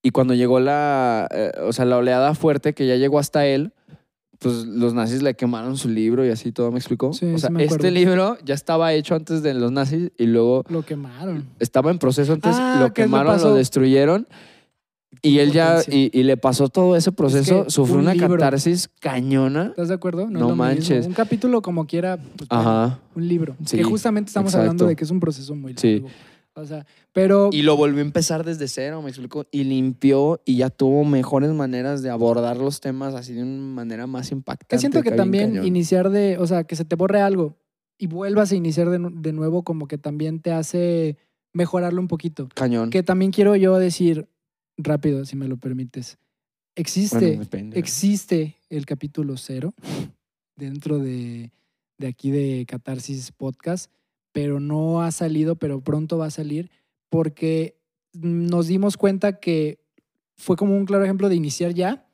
[0.04, 3.74] y cuando llegó la, eh, o sea, la oleada fuerte que ya llegó hasta él,
[4.42, 7.14] pues los nazis le quemaron su libro y así todo, ¿me explicó?
[7.14, 7.86] Sí, o sea, sí me acuerdo.
[7.86, 11.46] este libro ya estaba hecho antes de los nazis y luego Lo quemaron.
[11.60, 14.28] estaba en proceso antes, Ah, lo ¿qué le quemaron, lo destruyeron.
[15.22, 18.30] Y él ya, y, y le pasó todo ese proceso, que sufrió un una libro-
[18.38, 19.66] catarsis cañona.
[19.68, 20.22] ¿Estás de acuerdo?
[20.30, 20.56] No es lo mismo.
[20.64, 21.06] manches.
[21.06, 22.98] Un capítulo como quiera, pues, Ajá.
[23.14, 23.56] un libro.
[23.66, 24.62] Sí, que justamente estamos exacto.
[24.62, 25.82] hablando de que es un proceso muy largo.
[25.82, 26.04] Sí.
[26.54, 29.46] O sea, pero Y lo volvió a empezar desde cero, me explico.
[29.52, 34.08] Y limpió y ya tuvo mejores maneras de abordar los temas así de una manera
[34.08, 34.76] más impactante.
[34.76, 35.66] que siento que también cañón.
[35.66, 37.56] iniciar de, o sea, que se te borre algo
[37.98, 41.18] y vuelvas a iniciar de, de nuevo, como que también te hace
[41.54, 42.50] mejorarlo un poquito.
[42.54, 42.90] Cañón.
[42.90, 44.28] Que también quiero yo decir
[44.78, 46.18] rápido, si me lo permites.
[46.76, 49.74] Existe, Bueno, existe el capítulo cero
[50.56, 51.52] dentro de,
[51.98, 53.92] de aquí de Catarsis Podcast,
[54.32, 56.70] pero no ha salido, pero pronto va a salir,
[57.10, 57.78] porque
[58.14, 59.80] nos dimos cuenta que
[60.36, 62.06] fue como un claro ejemplo de iniciar ya,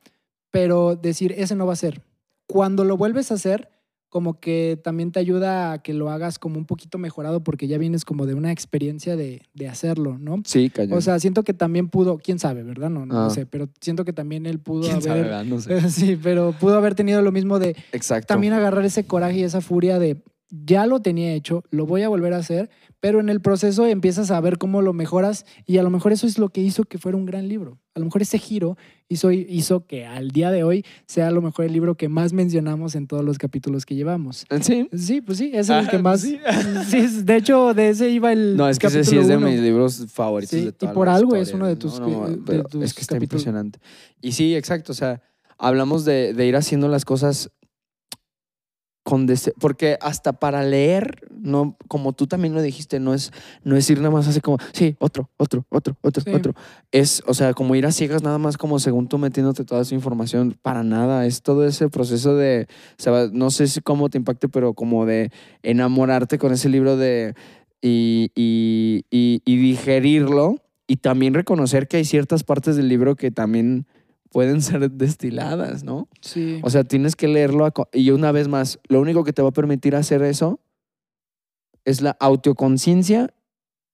[0.50, 2.02] pero decir, ese no va a ser.
[2.46, 3.68] Cuando lo vuelves a hacer,
[4.08, 7.76] como que también te ayuda a que lo hagas como un poquito mejorado, porque ya
[7.76, 10.40] vienes como de una experiencia de, de hacerlo, ¿no?
[10.46, 10.96] Sí, cañón.
[10.96, 12.88] O sea, siento que también pudo, quién sabe, ¿verdad?
[12.88, 13.30] No, no Ah.
[13.30, 15.24] sé, pero siento que también él pudo ¿Quién sabe, haber.
[15.24, 15.44] verdad?
[15.44, 15.68] No sé.
[15.90, 18.26] Sí, pero pudo haber tenido lo mismo de Exacto.
[18.28, 22.08] también agarrar ese coraje y esa furia de ya lo tenía hecho, lo voy a
[22.08, 25.82] volver a hacer, pero en el proceso empiezas a ver cómo lo mejoras y a
[25.82, 27.78] lo mejor eso es lo que hizo que fuera un gran libro.
[27.94, 28.76] A lo mejor ese giro
[29.08, 32.32] hizo, hizo que al día de hoy sea a lo mejor el libro que más
[32.32, 34.46] mencionamos en todos los capítulos que llevamos.
[34.62, 34.88] Sí.
[34.96, 36.20] Sí, pues sí, es el Ah, que más.
[36.22, 36.38] sí.
[36.88, 38.56] Sí, de hecho, de ese iba el.
[38.56, 39.48] No, es que ese sí es de uno.
[39.48, 41.78] mis libros favoritos Sí, de y toda por la algo es uno de ¿no?
[41.78, 43.42] tus- No, de tus es que está capítulos.
[43.42, 43.78] impresionante.
[44.22, 44.92] Y sí, exacto.
[44.92, 45.20] O sea,
[45.58, 47.50] hablamos de, de ir haciendo las cosas
[49.08, 49.26] con
[49.58, 53.32] porque hasta para leer, no, como tú también lo dijiste, no es,
[53.64, 56.30] no es ir nada más así como, sí, otro, otro, otro, otro, Sí.
[56.30, 56.54] otro.
[56.92, 59.94] Es, o sea, como ir a ciegas nada más como según tú metiéndote toda esa
[59.94, 61.24] información, para nada.
[61.24, 62.66] Es todo ese proceso de,
[62.98, 65.30] o sea, no sé si cómo te impacte, pero como de
[65.62, 67.34] enamorarte con ese libro de
[67.80, 73.30] y, y, y, y digerirlo y también reconocer que hay ciertas partes del libro que
[73.30, 73.86] también
[74.30, 76.08] pueden ser destiladas, ¿no?
[76.20, 76.60] Sí.
[76.62, 79.48] O sea, tienes que leerlo a y una vez más, lo único que te va
[79.48, 80.60] a permitir hacer eso
[81.84, 83.32] es la autoconciencia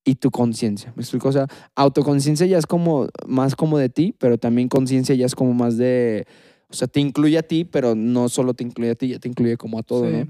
[0.04, 0.92] y tu conciencia.
[0.96, 1.28] ¿Me explico?
[1.28, 5.34] O sea, autoconciencia ya es como más como de ti, pero también conciencia ya es
[5.34, 6.26] como más de,
[6.68, 9.28] o sea, te incluye a ti, pero no solo te incluye a ti, ya te
[9.28, 10.12] incluye como a todo, Sí.
[10.12, 10.26] ¿no?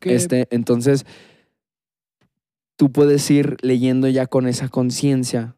[0.00, 1.04] Que- Este, entonces,
[2.76, 5.54] tú puedes ir leyendo ya con esa conciencia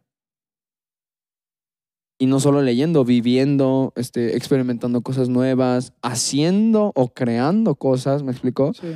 [2.23, 8.73] Y no solo leyendo, viviendo, este, experimentando cosas nuevas, haciendo o creando cosas, ¿me explico?
[8.75, 8.89] Sí.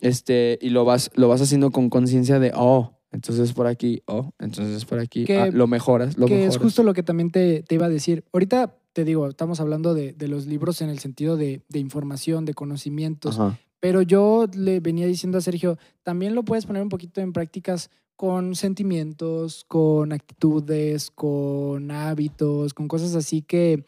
[0.00, 4.30] Este, y lo vas, lo vas haciendo con conciencia de, oh, entonces por aquí, oh,
[4.38, 5.24] entonces por aquí.
[5.24, 6.54] Que- Ah, lo mejoras, lo que mejoras.
[6.56, 8.24] es justo lo que también te, te iba a decir.
[8.32, 12.44] Ahorita te digo, estamos hablando de, de los libros en el sentido de, de información,
[12.44, 13.58] de conocimientos, Ajá.
[13.80, 17.90] pero yo le venía diciendo a Sergio, también lo puedes poner un poquito en prácticas
[18.18, 23.84] con sentimientos, con actitudes, con hábitos, con cosas así que...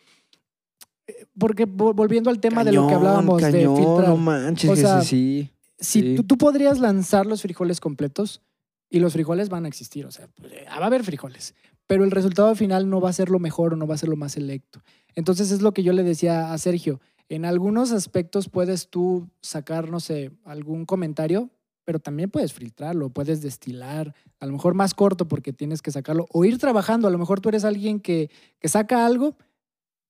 [1.09, 4.17] eh, Porque vo- volviendo al tema de lo que Cañón, hablábamos de cañón, filtrar, No
[4.17, 5.51] manches, O sea, sí, sí.
[5.81, 6.15] si sí.
[6.15, 8.41] tú, tú podrías lanzar los frijoles completos
[8.89, 11.55] y los frijoles van a existir, o sea, pues, eh, va a haber frijoles,
[11.89, 14.09] pero el resultado final no va a ser lo mejor o no va a ser
[14.09, 14.81] lo más selecto.
[15.17, 19.89] Entonces es lo que yo le decía a Sergio, en algunos aspectos puedes tú sacar,
[19.91, 21.51] no sé, algún comentario,
[21.91, 26.29] pero también puedes filtrarlo, puedes destilar, a lo mejor más corto porque tienes que sacarlo,
[26.31, 29.35] o ir trabajando, a lo mejor tú eres alguien que, que saca algo,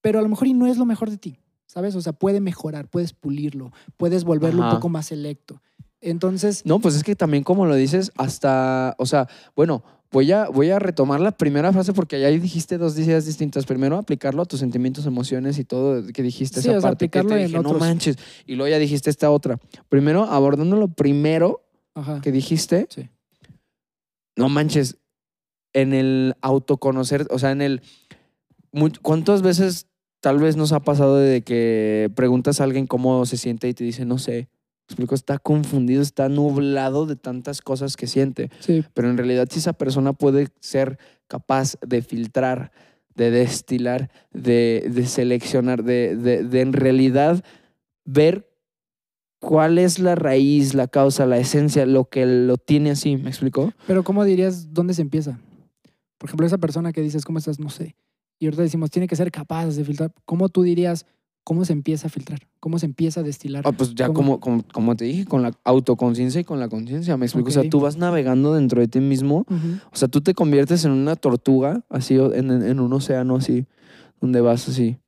[0.02, 1.96] pero a lo mejor y no es lo mejor de ti, ¿sabes?
[1.96, 4.72] O sea, puede mejorar, puedes pulirlo, puedes volverlo Ajá.
[4.72, 5.62] un poco más selecto.
[6.02, 10.48] Entonces, No, pues es que también como lo dices, hasta, o sea, bueno, voy a,
[10.48, 13.66] voy a retomar la primera frase porque allá dijiste dos ideas distintas.
[13.66, 17.08] Primero, aplicarlo a tus sentimientos, emociones y todo que dijiste Sí, esa o sea, parte
[17.08, 18.16] que te dije, no manches.
[18.46, 19.58] Y luego ya dijiste esta otra.
[19.88, 21.62] Primero, abordando lo primero
[21.94, 23.08] ajá, que dijiste, Sí.
[24.36, 24.98] no manches,
[25.72, 27.82] en el autoconocer, o sea, en el...
[29.02, 29.86] ¿Cuántas veces
[30.20, 33.84] tal vez nos ha pasado de que preguntas a alguien cómo se siente y te
[33.84, 34.48] dice, no sé?
[34.88, 35.14] ¿Me explico?
[35.14, 38.50] Está confundido, está nublado de tantas cosas que siente.
[38.60, 40.98] sí, Pero en realidad si esa persona puede ser
[41.28, 42.72] capaz de filtrar,
[43.14, 47.44] de destilar, de, de seleccionar, de, de- de en realidad
[48.04, 48.49] ver
[49.40, 53.72] cuál es la raíz, la causa, la esencia, lo que lo tiene así, ¿me explico?
[53.86, 55.40] pero ¿cómo dirías dónde se empieza?
[56.18, 57.58] Por ejemplo, esa persona que dices, ¿cómo estás?
[57.58, 57.96] No sé.
[58.38, 60.12] Y ahorita decimos, tiene que ser capaz de filtrar.
[60.26, 61.06] ¿Cómo tú dirías,
[61.44, 62.40] cómo se empieza a filtrar?
[62.60, 63.66] ¿Cómo se empieza a destilar?
[63.66, 67.16] Ah, pues ya como, como, como te dije, con la autoconciencia y con la conciencia,
[67.16, 67.48] ¿me explico?
[67.48, 69.46] O sea, tú vas navegando dentro de ti mismo.
[69.92, 73.36] O sea, tú te conviertes en una tortuga, así, o en, en- en un océano
[73.36, 73.64] así,
[74.20, 74.98] donde vas así,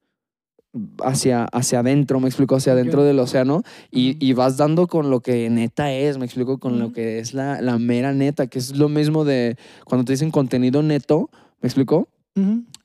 [1.03, 5.21] hacia, hacia adentro, me explico, hacia adentro del océano, y, y vas dando con lo
[5.21, 8.77] que neta es, me explico, con lo que es la, la mera neta, que es
[8.77, 11.31] lo mismo de cuando te dicen contenido neto,
[11.61, 12.09] me explico,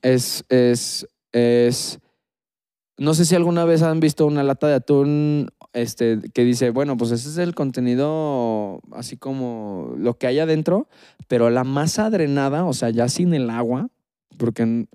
[0.02, 1.98] es, es, es,
[2.98, 6.96] no sé si alguna vez han visto una lata de atún este, que dice, bueno,
[6.96, 10.88] pues ese es el contenido así como lo que hay adentro,
[11.28, 13.88] pero la masa drenada, o sea, ya sin el agua,
[14.36, 14.86] porque,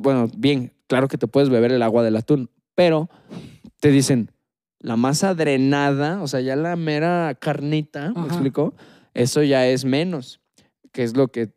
[0.00, 3.08] bueno, bien, claro que te puedes beber el agua del atún, pero
[3.78, 4.32] te dicen,
[4.80, 8.26] la masa drenada, o sea, ya la mera carnita, ¿me Ajá.
[8.26, 8.74] explico?
[9.14, 10.40] Eso ya es menos,
[10.90, 11.54] que es lo que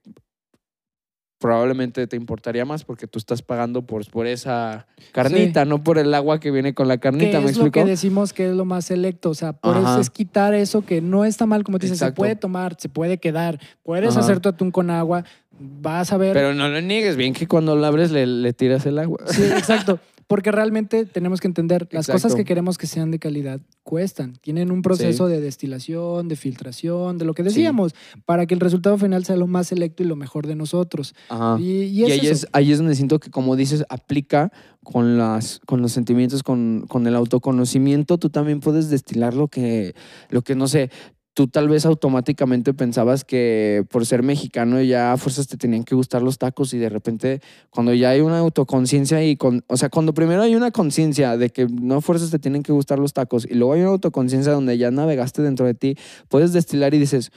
[1.39, 6.13] probablemente te importaría más porque tú estás pagando por, por esa carnita, no por el
[6.13, 8.85] agua que viene con la carnita, ¿me es lo que decimos que es lo más
[8.85, 9.31] selecto.
[9.31, 9.91] O sea, por Ajá.
[9.91, 12.87] eso es quitar eso que no está mal, como te dices, se puede tomar, se
[12.87, 14.21] puede quedar, puedes Ajá.
[14.21, 15.25] hacer tu atún con agua,
[15.63, 16.33] vas a ver.
[16.33, 19.19] Pero no lo niegues, bien que cuando lo abres le, le tiras el agua.
[19.27, 19.99] Sí, exacto.
[20.27, 24.37] Porque realmente tenemos que entender, las cosas que queremos que sean de calidad cuestan.
[24.41, 27.93] Tienen un proceso de destilación, de filtración, de lo que decíamos,
[28.25, 31.13] para que el resultado final sea lo más selecto y lo mejor de nosotros.
[31.29, 31.57] Ajá.
[31.59, 32.31] Y, y Y es ahí eso.
[32.31, 36.85] es, ahí es donde siento que, como dices, aplica con, las, con los sentimientos, con,
[36.87, 38.17] con el autoconocimiento.
[38.17, 39.93] Tú también puedes destilar lo que,
[40.29, 40.89] lo que, no sé,
[41.33, 45.95] tú tal vez automáticamente pensabas que por ser mexicano ya a fuerzas te tenían que
[45.95, 49.89] gustar los tacos y de repente cuando ya hay una autoconciencia y con, o sea,
[49.89, 53.13] cuando primero hay una conciencia de que no a fuerzas te tienen que gustar los
[53.13, 55.95] tacos y luego hay una autoconciencia donde ya navegaste dentro de ti,
[56.29, 57.31] puedes destilar y dices,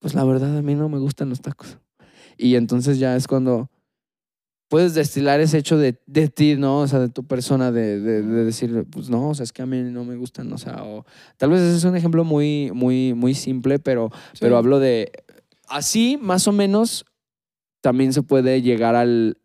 [0.00, 1.78] pues la verdad a mí no me gustan los tacos.
[2.36, 3.70] Y entonces ya es cuando
[4.70, 6.78] puedes destilar ese hecho de, de ti, ¿no?
[6.78, 9.62] O sea, de tu persona, de, de, de decir, pues no, o sea, es que
[9.62, 11.04] a mí no me gustan, o sea, o
[11.36, 14.38] tal vez ese es un ejemplo muy, muy, muy simple, pero, Sí.
[14.42, 15.10] pero hablo de,
[15.68, 17.04] así más o menos
[17.82, 19.38] también se puede llegar al,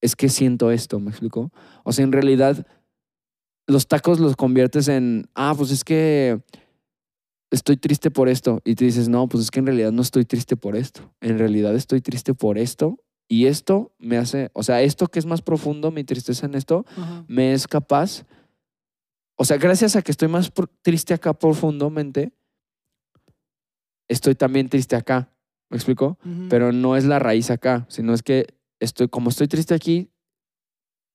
[0.00, 1.52] es que siento esto, ¿me explico?
[1.84, 2.66] O sea, en realidad
[3.68, 6.40] los tacos los conviertes en, ah, pues es que
[7.52, 8.60] estoy triste por esto.
[8.64, 11.12] Y te dices, no, pues es que en realidad no estoy triste por esto.
[11.20, 12.98] En realidad estoy triste por esto.
[13.32, 16.84] Y esto me hace, o sea, esto que es más profundo, mi tristeza en esto,
[16.98, 17.24] Ajá.
[17.28, 18.26] me es capaz,
[19.36, 22.30] o sea, gracias a que estoy más triste acá profundamente,
[24.06, 25.30] estoy también triste acá.
[25.70, 26.18] ¿Me explico?
[26.50, 28.48] Pero no es la raíz acá, sino es que
[28.80, 30.10] estoy, como estoy triste aquí,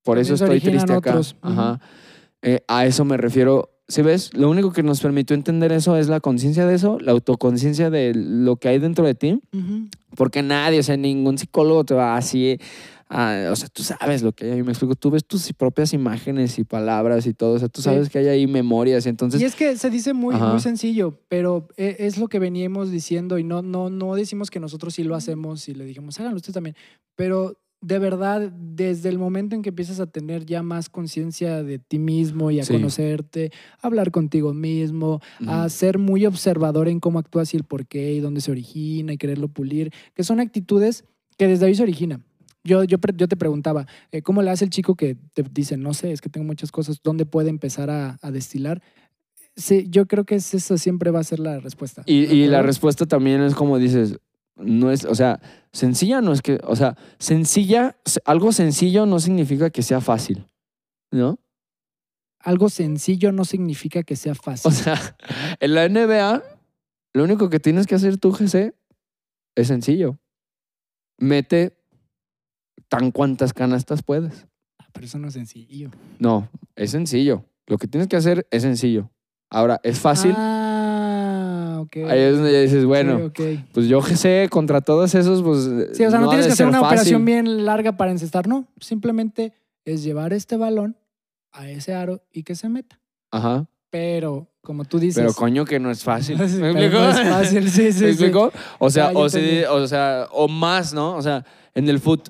[0.02, 1.22] por eso También estoy triste acá.
[2.42, 3.72] Eh, a eso me refiero.
[3.90, 4.34] ¿Sí ves?
[4.34, 8.14] Lo único que nos permitió entender eso es la conciencia de eso, la autoconciencia de
[8.14, 9.40] lo que hay dentro de ti,
[10.18, 12.60] porque nadie, o sea, ningún psicólogo te va así
[13.10, 15.94] ah, o sea, tú sabes lo que hay ahí, me explico, tú ves tus propias
[15.94, 19.42] imágenes y palabras y todo, o sea, tú sabes que hay ahí memorias y entonces...
[19.42, 20.52] y es que se dice muy, Ajá.
[20.52, 24.60] muy sencillo, pero e- es lo que veníamos diciendo y no, no, no decimos que
[24.60, 26.76] nosotros sí lo hacemos y le dijimos, háganlo ustedes también.
[27.16, 31.78] Pero de verdad, desde el momento en que empiezas a tener ya más conciencia de
[31.80, 32.74] ti mismo y a Sí.
[32.74, 37.86] conocerte, a hablar contigo mismo, a ser muy observador en cómo actúas y el por
[37.86, 41.06] qué y dónde se origina y quererlo pulir, que son actitudes
[41.38, 42.24] que desde ahí se originan.
[42.64, 45.94] Yo, yo, yo te preguntaba, eh, ¿cómo le hace el chico que te dice, no
[45.94, 48.82] sé, es que tengo muchas cosas, ¿dónde puede empezar a, a destilar?
[49.56, 52.04] Sí, yo creo que es- esa siempre va a ser la respuesta.
[52.06, 54.18] Y, ¿de y la respuesta también es como dices,
[54.60, 55.40] no es, o sea,
[55.72, 60.46] sencilla no es que, o sea, sencilla, se- algo sencillo no significa que sea fácil,
[61.12, 61.40] ¿no?
[62.40, 64.70] Algo sencillo no significa que sea fácil.
[64.70, 64.96] O sea,
[65.60, 66.44] en la NBA,
[67.14, 68.74] lo único que tienes que hacer tú, GC,
[69.56, 70.18] es sencillo.
[71.20, 71.76] Mete
[72.90, 74.46] tan cuantas canastas puedes.
[74.80, 75.90] Ah, Pero eso no es sencillo.
[76.20, 77.44] No, es sencillo.
[77.66, 79.10] Lo que tienes que hacer es sencillo.
[79.50, 80.34] Ahora, ¿es fácil?
[80.38, 80.57] Ah,
[81.88, 82.10] ok.
[82.10, 83.32] Ahí es donde ya dices, bueno,
[83.74, 85.96] pues yo GC contra todos esos, pues.
[85.98, 86.94] Sí, o sea, no, ha tienes que hacer una fácil.
[86.98, 88.68] operación bien larga para encestar, no.
[88.80, 89.54] Simplemente
[89.86, 90.98] es llevar este balón
[91.52, 93.00] a ese aro y que se meta.
[93.32, 93.66] Ajá.
[93.90, 95.22] Pero, como tú dices.
[95.24, 96.38] Pero coño que no es fácil.
[96.60, 97.00] ¿Me pero explico?
[97.00, 98.06] no es fácil, sí, sí, ¿Me sí.
[98.06, 98.52] explico?
[98.80, 101.16] O sea, Ya, o, sea, o más, ¿no?
[101.16, 102.30] O sea, en el fut,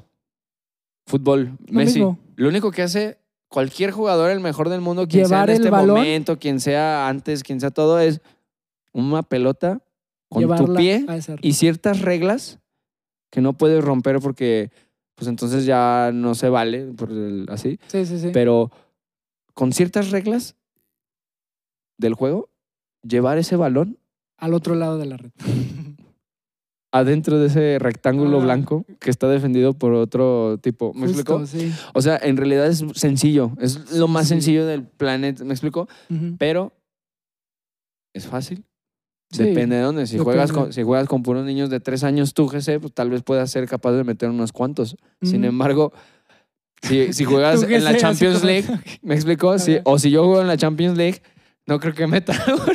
[1.07, 2.19] fútbol, Lo Messi, mismo.
[2.35, 3.17] lo único que hace
[3.49, 5.97] cualquier jugador, el mejor del mundo, quien Llevar sea en este balón.
[5.97, 8.21] momento, quien sea antes, quien sea todo, es
[8.93, 9.81] una pelota
[10.29, 11.05] con tu pie
[11.41, 12.59] y ciertas reglas
[13.31, 14.71] que no puedes romper porque,
[15.15, 17.79] pues entonces ya no se vale, por el- así.
[17.87, 18.29] Sí, sí, sí.
[18.33, 18.71] Pero
[19.53, 20.55] con ciertas reglas
[21.97, 22.49] del juego,
[23.03, 23.97] llevar ese balón
[24.37, 25.31] Al otro lado de la red.
[26.91, 28.43] adentro de ese rectángulo Ah.
[28.43, 30.93] blanco que está defendido por otro tipo.
[30.93, 31.45] ¿Me Justo, explico?
[31.45, 31.71] sí.
[31.93, 33.51] O sea, en realidad es sencillo.
[33.59, 34.29] Es lo más Sí.
[34.35, 35.43] sencillo del planeta.
[35.43, 35.87] ¿Me explico?
[36.39, 36.71] Pero
[38.13, 38.63] es fácil.
[39.29, 39.43] Sí.
[39.43, 40.07] Depende de dónde.
[40.07, 43.09] Si juegas, con, si juegas con puros niños de tres años, tú, GC, pues tal
[43.09, 44.95] vez puedas ser capaz de meter unos cuantos.
[45.21, 45.91] Sin embargo,
[46.81, 48.67] si, si juegas en la Champions League,
[49.01, 49.59] ¿me explico?
[49.59, 51.21] Si- o si yo juego en la Champions League,
[51.65, 52.33] no creo que meta.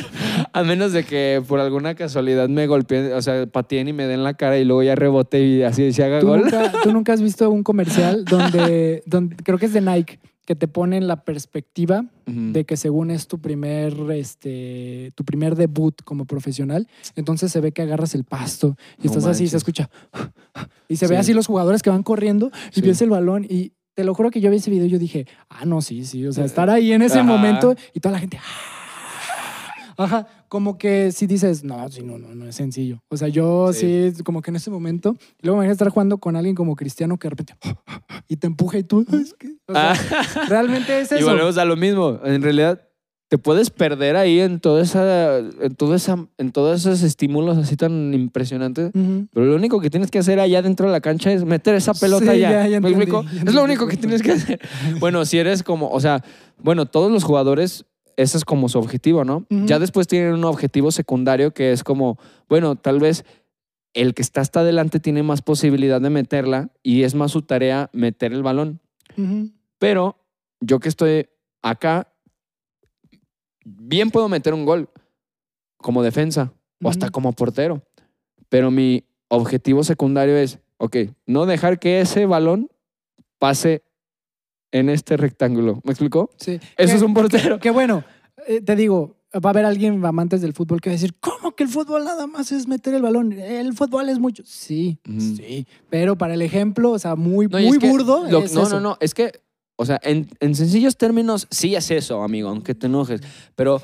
[0.53, 4.23] a menos de que por alguna casualidad me golpeen, o sea, pateen y me den
[4.23, 6.41] la cara y luego ya rebote y así se haga ¿Tú gol.
[6.41, 10.55] nunca, tú nunca has visto un comercial donde, donde creo que es de Nike, que
[10.55, 16.25] te ponen la perspectiva de que según es tu primer, este, tu primer debut como
[16.25, 19.55] profesional, entonces se ve que agarras el pasto y No estás así, se manches.
[19.55, 19.89] escucha.
[20.89, 21.19] Y se ve Sí.
[21.21, 22.81] así los jugadores que van corriendo y Sí.
[22.81, 25.25] ves el balón y te lo juro que yo vi ese video y yo dije,
[25.49, 27.23] ah, no, sí, sí, o sea, estar ahí en ese Ajá.
[27.27, 29.93] momento y toda la gente, "Ah".
[29.97, 32.99] ajá, como que si dices, no, sí, no, no, no es sencillo.
[33.09, 34.21] O sea, yo sí, Sí.
[34.21, 37.17] como que en ese momento, y luego me imagino estar jugando con alguien como Cristiano
[37.17, 37.55] que de repente
[38.27, 40.45] y te empuja y tú, es que, o sea, Ah.
[40.49, 41.25] realmente es Y eso.
[41.25, 42.19] volvemos a lo mismo.
[42.23, 42.87] En realidad,
[43.29, 47.75] te puedes perder ahí en toda esa, en toda esa, en todos esos estímulos así
[47.75, 48.91] tan impresionantes.
[48.93, 51.95] Pero lo único que tienes que hacer allá dentro de la cancha es meter esa
[51.95, 52.51] pelota Sí, allá.
[52.51, 53.23] ya, ya ¿Me entendí, explico?
[53.43, 54.59] ya Es lo único que tienes que hacer.
[54.99, 56.23] Bueno, si eres como, o sea,
[56.61, 57.85] bueno, todos los jugadores,
[58.17, 59.45] ese es como su objetivo, ¿no?
[59.49, 62.17] Ya después tienen un objetivo secundario que es como,
[62.49, 63.25] bueno, tal vez
[63.93, 67.89] el que está hasta adelante tiene más posibilidad de meterla y es más su tarea
[67.93, 68.79] meter el balón.
[69.77, 70.17] Pero
[70.59, 71.27] yo que estoy
[71.61, 72.11] acá,
[73.63, 74.89] bien puedo meter un gol
[75.77, 77.83] como defensa o hasta como portero.
[78.49, 82.69] Pero mi objetivo secundario es, ok, no dejar que ese balón
[83.37, 83.82] pase
[84.73, 85.79] en este rectángulo.
[85.85, 86.29] ¿Me explicó?
[86.37, 86.59] Sí.
[86.77, 87.59] Eso es un portero.
[87.59, 88.03] Que bueno,
[88.47, 91.55] eh, te digo, va a haber alguien amantes del fútbol que va a decir, ¿cómo
[91.55, 93.31] que el fútbol nada más es meter el balón?
[93.31, 94.43] El fútbol es mucho.
[94.45, 95.65] Sí, sí.
[95.89, 98.25] Pero para el ejemplo, o sea, muy, No, muy burdo.
[98.29, 98.75] lo- es no, eso.
[98.75, 98.97] no, no.
[98.99, 99.31] Es que,
[99.75, 103.21] o sea, en, en sencillos términos, sí es eso, amigo, aunque te enojes.
[103.55, 103.81] Pero,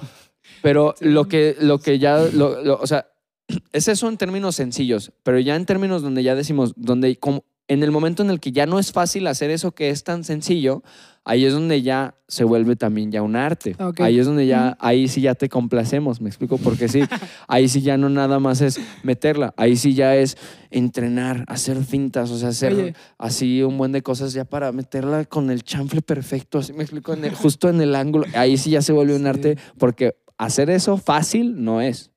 [0.62, 1.06] pero Sí.
[1.06, 3.08] lo que, lo que ya, lo- lo- o sea,
[3.74, 7.84] es eso en términos sencillos, pero ya en términos donde ya decimos, donde como en
[7.84, 10.84] el momento en el que ya no es fácil hacer eso que es tan sencillo,
[11.24, 13.76] ahí es donde ya se vuelve también ya un arte.
[14.00, 17.02] Ahí es donde ya, ahí sí ya te complacemos, me explico, porque sí,
[17.48, 20.36] ahí sí ya no nada más es meterla, ahí sí ya es
[20.72, 22.94] entrenar, hacer fintas, o sea, hacer Oye.
[23.20, 27.14] así un buen de cosas ya para meterla con el chanfle perfecto, así me explico,
[27.14, 29.28] en el- justo en el ángulo, ahí sí ya se vuelve un Sí.
[29.28, 32.12] arte, porque hacer eso fácil no es.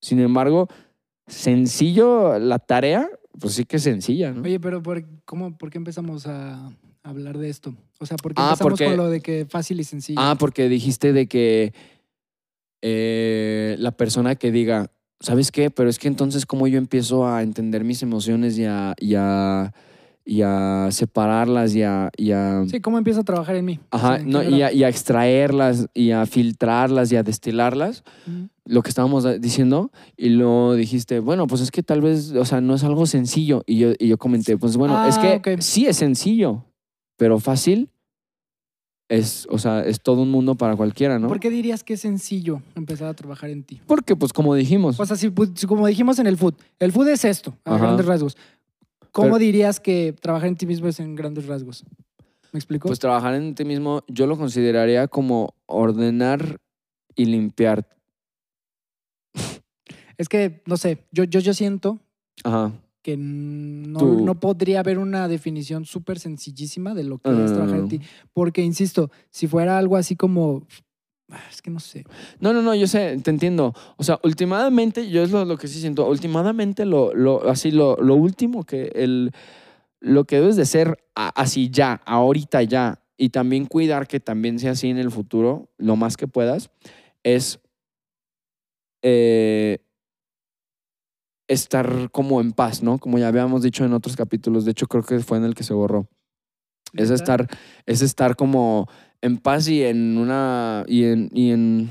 [0.00, 0.68] Sin embargo,
[1.28, 3.08] sencillo la tarea,
[3.40, 4.42] pues sí que sencilla, ¿no?
[4.42, 6.70] Oye, pero ¿por, cómo, ¿por qué empezamos a
[7.02, 7.74] hablar de esto?
[8.00, 10.20] O sea, ¿por qué Ah, empezamos porque- con lo de que fácil y sencillo?
[10.20, 11.72] Ah, porque dijiste de que
[12.82, 15.70] eh, la persona que diga, ¿sabes qué?
[15.70, 19.72] Pero es que entonces, ¿cómo yo empiezo a entender mis emociones y a, y a,
[20.30, 23.80] y a separarlas y a, y a- Sí, ¿cómo empieza a trabajar en mí?
[23.90, 27.22] ajá, O sea, ¿en no, y, a, y a extraerlas y a filtrarlas y a
[27.22, 28.48] destilarlas, Ujú.
[28.66, 32.60] lo que estábamos diciendo, y luego dijiste, bueno, pues es que tal vez, o sea,
[32.60, 33.62] no es algo sencillo.
[33.66, 35.60] Y yo, y yo comenté, pues bueno, es Ah, que ok.
[35.62, 36.66] sí es sencillo,
[37.16, 37.88] pero fácil
[39.08, 41.28] es, o sea, es todo un mundo para cualquiera, ¿no?
[41.28, 43.80] ¿Por qué dirías que es sencillo empezar a trabajar en ti?
[43.86, 46.92] Porque, pues como dijimos, O sea, si, pu- si como dijimos en el food, el
[46.92, 47.84] food es esto, a Ajá.
[47.86, 48.36] grandes rasgos.
[49.18, 51.84] ¿Cómo Pero- dirías que trabajar en ti mismo es en grandes rasgos?
[52.52, 52.86] ¿Me explico?
[52.88, 56.58] pues trabajar en ti mismo, yo lo consideraría como ordenar
[57.16, 57.84] y limpiar.
[60.16, 61.98] es que, no sé, yo, yo, yo siento
[62.44, 62.72] Ajá.
[63.02, 67.76] que no, no podría haber una definición súper sencillísima de lo que No, es trabajar
[67.78, 67.82] no.
[67.82, 68.00] en ti.
[68.32, 70.64] Porque, insisto, si fuera algo así como...
[71.30, 72.04] ah, Es que no sé.
[72.40, 73.74] No, no, no, yo sé, te entiendo.
[73.96, 78.14] O sea, últimamente, yo es lo, que sí siento, últimamente lo, lo, así, lo, lo
[78.14, 79.32] último que el,
[80.00, 84.72] lo que debes de ser así ya, ahorita ya, y también cuidar que también sea
[84.72, 86.70] así en el futuro, lo más que puedas,
[87.24, 87.60] es
[89.02, 89.78] eh,
[91.48, 92.98] estar como en paz, ¿no?
[92.98, 95.64] Como ya habíamos dicho en otros capítulos, de hecho creo que fue en el que
[95.64, 96.08] se borró.
[96.94, 97.46] Es estar,
[97.86, 98.88] es estar como
[99.20, 100.84] en paz y en una.
[100.86, 101.90] y en, y en,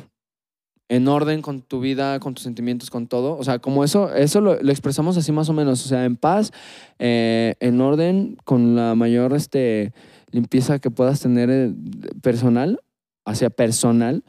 [0.90, 3.38] en orden con tu vida, con tus sentimientos, con todo.
[3.38, 5.86] O sea, como eso, eso lo, lo expresamos así más o menos.
[5.86, 6.52] O sea, en paz,
[7.00, 9.94] eh, en orden, con la mayor este,
[10.32, 11.74] limpieza que puedas tener eh,
[12.22, 12.82] personal,
[13.26, 14.24] hacia personal.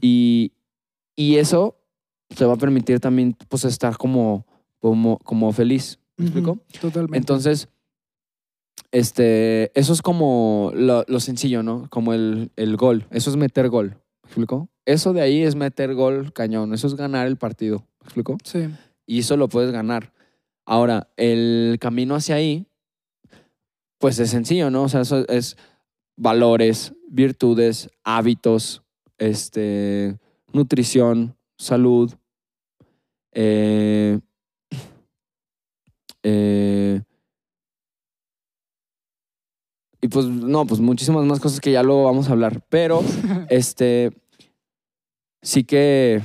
[0.00, 0.52] Y,
[1.16, 1.76] y eso
[2.36, 4.46] te va a permitir también pues estar como,
[4.80, 5.98] como, como feliz.
[6.16, 6.58] ¿Me explico?
[6.80, 7.16] Totalmente.
[7.16, 7.68] Entonces,
[8.90, 11.88] este, eso es como lo, lo sencillo, ¿no?
[11.90, 13.06] Como el, el gol.
[13.10, 13.96] Eso es meter gol.
[14.22, 14.68] ¿Me explico?
[14.84, 16.74] Eso de ahí es meter gol cañón.
[16.74, 17.86] Eso es ganar el partido.
[18.00, 18.38] ¿Me explico?
[18.44, 18.68] Sí.
[19.06, 20.12] Y eso lo puedes ganar.
[20.64, 22.66] Ahora, el camino hacia ahí,
[23.98, 24.84] pues es sencillo, ¿no?
[24.84, 25.56] O sea, eso es
[26.16, 28.82] valores, virtudes, hábitos,
[29.18, 30.18] este,
[30.52, 32.12] nutrición, salud,
[33.32, 34.20] eh,
[36.22, 37.02] eh,
[40.02, 42.60] y pues no, pues muchísimas más cosas que ya luego vamos a hablar.
[42.68, 43.00] Pero
[43.48, 44.12] este
[45.40, 46.22] sí que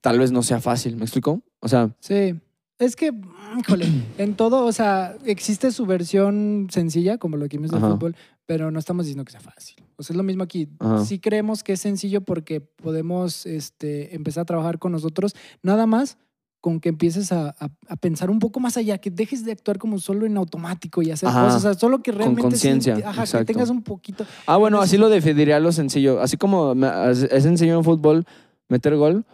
[0.00, 1.42] tal vez no sea fácil, ¿me explico?
[1.60, 2.34] O sea, Sí.
[2.78, 3.12] Es que,
[3.58, 3.86] híjole,
[4.18, 7.92] en todo, o sea, existe su versión sencilla, como lo que vimos del Ajá.
[7.92, 8.16] fútbol,
[8.46, 9.76] pero no estamos diciendo que sea fácil.
[9.96, 10.68] O sea, es lo mismo aquí.
[10.80, 11.04] Ajá.
[11.04, 16.18] Sí creemos que es sencillo porque podemos este, empezar a trabajar con nosotros, nada más
[16.64, 19.76] con que empieces a, a- a pensar un poco más allá, que dejes de actuar
[19.78, 21.42] como solo en automático y hacer Ajá.
[21.44, 24.24] cosas, o sea, solo que realmente conciencia, sienti- ajá, que tengas un poquito.
[24.46, 24.96] ah, bueno, así sí.
[24.96, 26.22] lo definiría lo sencillo.
[26.22, 26.72] Así como
[27.10, 28.24] es sencillo en fútbol
[28.70, 29.26] meter gol,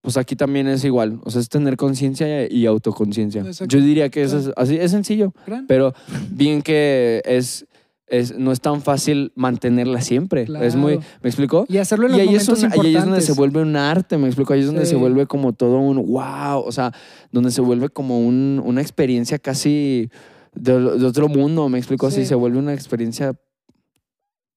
[0.00, 1.20] pues aquí también es igual.
[1.24, 3.44] O sea, es tener conciencia y autoconciencia.
[3.68, 5.34] Yo diría que eso es así, es sencillo.
[5.46, 5.66] Gran.
[5.66, 5.92] Pero
[6.30, 7.66] bien que es,
[8.10, 10.46] es no es tan fácil mantenerla siempre.
[10.60, 10.98] Es muy.
[11.22, 11.64] ¿me explico?
[11.68, 13.36] Y hacerlo en Y los ahí, es momentos un- y ahí es donde se importantes.
[13.36, 14.52] vuelve un arte, me explico.
[14.52, 14.90] Ahí es donde Sí.
[14.90, 16.92] se vuelve como todo un wow, o sea,
[17.32, 20.10] donde se vuelve como un- una experiencia casi
[20.54, 22.22] de, de otro mundo, me explico así.
[22.22, 22.26] Sí.
[22.26, 23.32] Se vuelve una experiencia.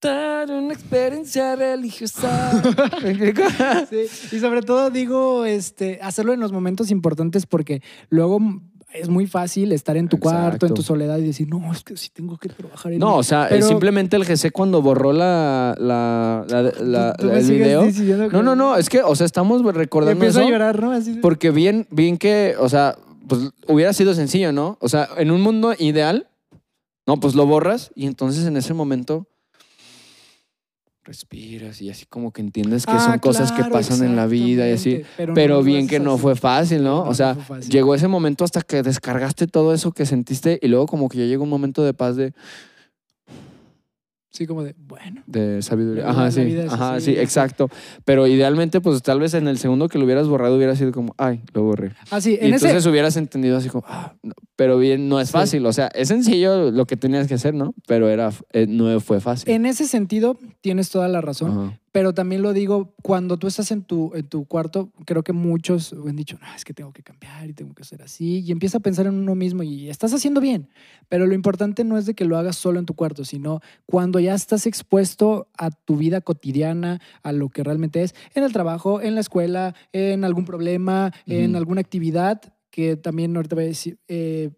[0.06, 2.52] Una experiencia religiosa.
[3.04, 3.42] ¿Me explico?
[3.90, 8.40] Sí, y sobre todo digo, este, hacerlo en los momentos importantes porque luego
[8.94, 11.98] es muy fácil estar en tu cuarto, en tu soledad y decir, no, es que
[11.98, 13.20] sí tengo que trabajar en No, mí".
[13.20, 17.40] o sea, Pero- simplemente el GC cuando borró la, la, la- la- Tú- tú me
[17.40, 17.82] el video.
[18.30, 20.48] que- No, no, no, es que, o sea, estamos recordando empiezo eso.
[20.48, 20.92] a llorar, ¿no?
[20.92, 22.96] Así Porque bien, bien que, o sea,
[23.28, 24.78] pues hubiera sido sencillo, ¿no?
[24.82, 26.28] O sea, en un mundo ideal,
[27.08, 29.28] no, pues lo borras y entonces en ese momento
[31.04, 34.68] respiras y así como que entiendes que Ah, son cosas que pasan en la vida
[34.70, 35.04] y así.
[35.18, 37.04] Pero, no bien que no fue fácil, ¿no?
[37.04, 40.68] No, o sea, no llegó ese momento hasta que descargaste todo eso que sentiste y
[40.68, 42.34] luego como que ya llegó un momento de paz de,
[44.34, 45.22] Sí, como de, bueno.
[45.28, 46.10] de sabiduría.
[46.10, 46.58] Ajá, sí.
[46.68, 47.70] Ajá, así, sí, exacto.
[48.04, 51.14] Pero idealmente, pues tal vez en el segundo que lo hubieras borrado hubiera sido como,
[51.20, 51.92] ay, lo borré.
[52.10, 54.34] Así, Y en ese, entonces hubieras entendido así como, ah, no.
[54.56, 55.34] pero bien, no es Sí.
[55.34, 55.66] fácil.
[55.68, 57.76] O sea, es sencillo lo que tenías que hacer, ¿no?
[57.88, 59.50] Pero era, eh, no fue fácil.
[59.54, 61.52] en ese sentido tienes toda la razón.
[61.52, 61.80] Ajá.
[61.94, 65.94] Pero también lo digo, cuando tú estás en tu, en tu cuarto, creo que muchos
[65.94, 68.40] han dicho, no, es que tengo que cambiar y tengo que hacer así.
[68.40, 70.70] Y empieza a pensar en uno mismo y estás haciendo bien.
[71.08, 74.20] Pero lo importante no es de que lo hagas solo en tu cuarto, sino cuando
[74.20, 79.00] ya estás expuesto a tu vida cotidiana, a lo que realmente es, en el trabajo,
[79.00, 82.42] en la escuela, en algún problema, en alguna actividad,
[82.72, 84.50] que también ahorita voy a decir, eh,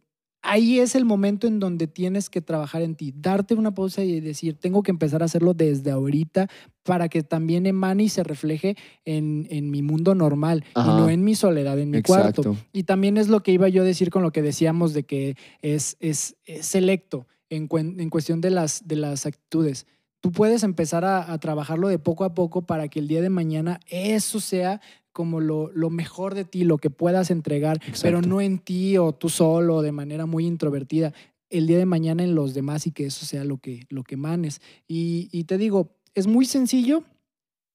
[0.45, 4.19] ahí es el momento en donde tienes que trabajar en ti, darte una pausa y
[4.19, 6.47] decir, tengo que empezar a hacerlo desde ahorita
[6.83, 8.75] para que también emane y se refleje
[9.05, 10.91] en, en mi mundo normal Ajá.
[10.91, 12.55] y no en mi soledad, en mi cuarto.
[12.71, 15.35] Y también es lo que iba yo a decir con lo que decíamos de que
[15.61, 19.87] es, es, es selecto en, cuen- en cuestión de las, de las actitudes.
[20.21, 23.29] Tú puedes empezar a, a trabajarlo de poco a poco para que el día de
[23.29, 24.81] mañana eso sea
[25.15, 29.13] como lo, lo mejor de ti, lo que puedas entregar, pero no en ti o
[29.13, 31.13] tú solo, de manera muy introvertida.
[31.49, 34.17] El día de mañana en los demás y que eso sea lo que, lo que
[34.17, 34.59] manes.
[34.89, 37.05] Y, y te digo, es muy sencillo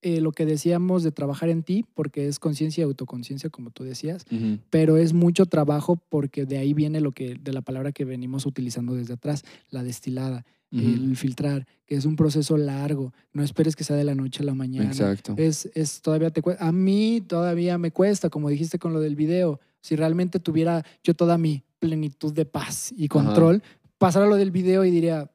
[0.02, 3.84] eh, lo que decíamos de trabajar en ti, porque es conciencia y autoconciencia, como tú
[3.84, 4.26] decías
[4.68, 8.44] pero es mucho trabajo porque de ahí viene lo que de la palabra que venimos
[8.44, 10.82] utilizando desde atrás, la destilada, Ujú.
[10.86, 13.12] el filtrar, que es un proceso largo.
[13.32, 14.88] No esperes que sea de la noche a la mañana.
[14.88, 15.34] Exacto.
[15.36, 19.16] Es, es todavía te cue- a mí todavía me cuesta, como dijiste con lo del
[19.16, 19.58] video.
[19.80, 23.62] Si realmente tuviera yo toda mi plenitud de paz y control,
[23.98, 25.30] pasara lo del video y diría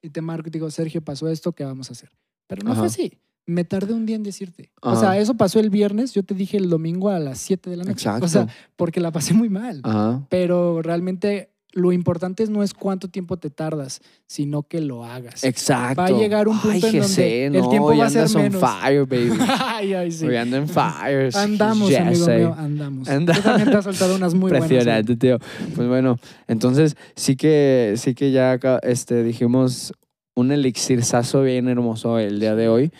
[0.00, 2.10] y te marco y te digo, Sergio, pasó esto, ¿qué vamos a hacer?
[2.46, 2.80] Pero no Ajá.
[2.80, 3.18] fue así.
[3.46, 4.70] Me tardé un día en decirte.
[4.80, 5.00] O Ajá.
[5.00, 7.82] sea, eso pasó el viernes, yo te dije el domingo a las 7 de la
[7.84, 7.92] noche.
[7.92, 8.24] Exacto.
[8.24, 9.80] O sea, porque la pasé muy mal.
[9.84, 10.24] Ajá.
[10.28, 15.42] Pero realmente lo importante no es cuánto tiempo te tardas, sino que lo hagas.
[15.42, 16.02] Exacto.
[16.02, 18.10] Va a llegar un punto Ay, en donde Jesse, el no, tiempo hoy va a
[18.10, 18.60] ser andas on menos.
[18.60, 19.30] fire, baby.
[19.58, 20.26] ay, ay, sí.
[20.26, 21.30] Hoy ando en fire.
[21.34, 22.28] Andamos, amigo Jesse.
[22.38, 23.08] mío, andamos.
[23.08, 24.70] Anda- Tú también te has soltado unas muy buenas.
[24.70, 24.74] ¿eh?
[24.74, 25.38] Impresionante, tío.
[25.74, 29.94] Pues bueno, entonces sí que, sí que ya este, dijimos
[30.34, 32.90] un elixirzazo bien hermoso el día de hoy.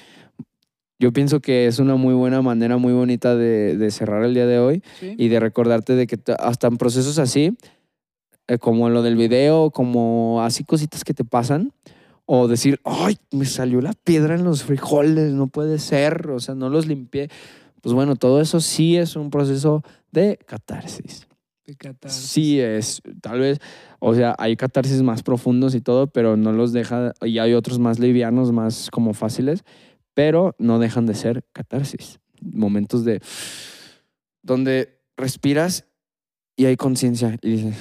[0.99, 4.47] Yo pienso que es una muy buena manera, muy bonita de, de cerrar el día
[4.47, 5.15] de hoy Sí.
[5.19, 7.57] y de recordarte de que hasta en procesos así,
[8.49, 11.73] eh, como lo del video, como así cositas que te pasan,
[12.27, 16.55] o decir, ay, me salió la piedra en los frijoles, no puede ser, o sea,
[16.55, 17.29] no los limpié.
[17.81, 19.83] Pues bueno, todo eso sí es un proceso
[20.13, 21.27] de catarsis.
[21.67, 22.23] De catarsis.
[22.23, 23.59] Sí es, tal vez,
[23.99, 27.79] o sea, hay catarsis más profundos y todo, pero no los deja, y hay otros
[27.79, 29.65] más livianos, más como fáciles,
[30.15, 32.19] pero no dejan de ser catarsis.
[32.41, 33.21] Momentos de,
[34.43, 35.87] donde respiras
[36.57, 37.77] y hay conciencia y dices,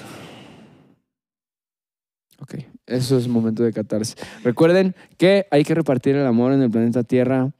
[2.41, 2.55] ok,
[2.87, 4.15] eso es momento de catarsis.
[4.43, 7.51] Recuerden que hay que repartir el amor en el planeta Tierra.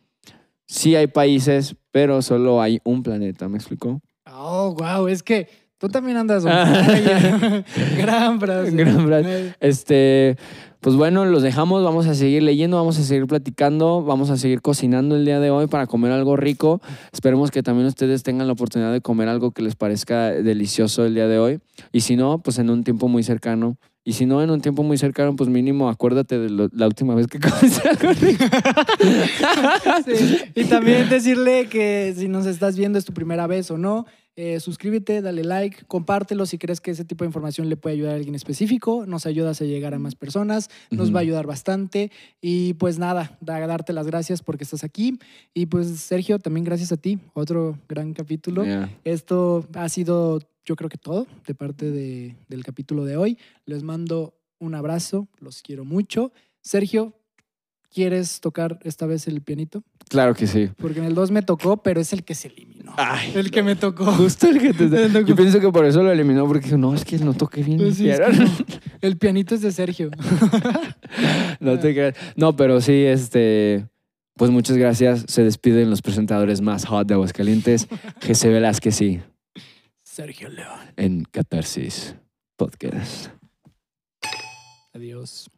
[0.65, 4.01] Sí hay países, pero solo hay un planeta, ¿me explicó?
[4.25, 6.43] Oh, wow, es que tú también andas.
[7.97, 8.71] Gran frase.
[8.71, 9.55] Gran frase.
[9.59, 10.37] Este,
[10.81, 14.63] pues bueno, los dejamos, vamos a seguir leyendo, vamos a seguir platicando, vamos a seguir
[14.63, 16.81] cocinando el día de hoy para comer algo rico.
[17.13, 21.13] Esperemos que también ustedes tengan la oportunidad de comer algo que les parezca delicioso el
[21.13, 21.59] día de hoy.
[21.91, 23.77] Y si no, pues en un tiempo muy cercano.
[24.03, 27.13] Y si no, en un tiempo muy cercano, pues mínimo acuérdate de lo- la última
[27.13, 28.45] vez que comiste algo rico.
[30.05, 34.05] Sí, Y también decirle que si nos estás viendo es tu primera vez o no,
[34.35, 38.13] eh, suscríbete, dale like, compártelo si crees que ese tipo de información le puede ayudar
[38.13, 41.15] a alguien específico, nos ayudas a llegar a más personas, nos Ujú.
[41.15, 45.19] va a ayudar bastante y pues nada, da- darte las gracias porque estás aquí
[45.53, 48.63] y pues Sergio, también gracias a ti, otro gran capítulo.
[48.63, 48.89] Yeah.
[49.03, 53.37] Esto ha sido yo creo que todo de parte de- del capítulo de hoy.
[53.65, 56.31] Les mando un abrazo, los quiero mucho.
[56.61, 57.13] Sergio,
[57.89, 59.83] ¿quieres tocar esta vez el pianito?
[60.09, 60.69] Claro que sí.
[60.77, 62.93] Porque en el 2 me tocó, pero es el que se eliminó.
[62.97, 64.05] Ay, El que me tocó.
[64.11, 64.87] justo el que te...
[65.09, 65.25] Tocó.
[65.25, 67.77] Yo pienso que por eso lo eliminó, porque dijo, no, es que no toqué bien.
[67.77, 68.37] Pues sí, es ¿vieron?
[68.37, 68.43] que
[68.75, 68.79] no.
[69.01, 70.11] El pianito es de Sergio.
[71.59, 72.15] No te creas.
[72.35, 73.85] No, pero sí, este.
[74.35, 75.25] Pues muchas gracias.
[75.27, 77.87] Se despiden los presentadores más hot de Aguascalientes.
[78.21, 79.19] Jesse Velázquez, sí,
[80.11, 80.93] Sergio León.
[80.97, 82.17] En Catarsis
[82.57, 83.27] Podcast.
[84.93, 85.49] Adiós.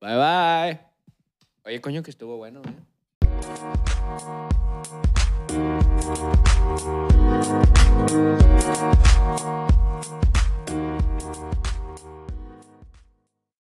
[0.00, 0.80] Bye bye.
[1.64, 2.86] Oye, coño, que estuvo bueno, ¿eh?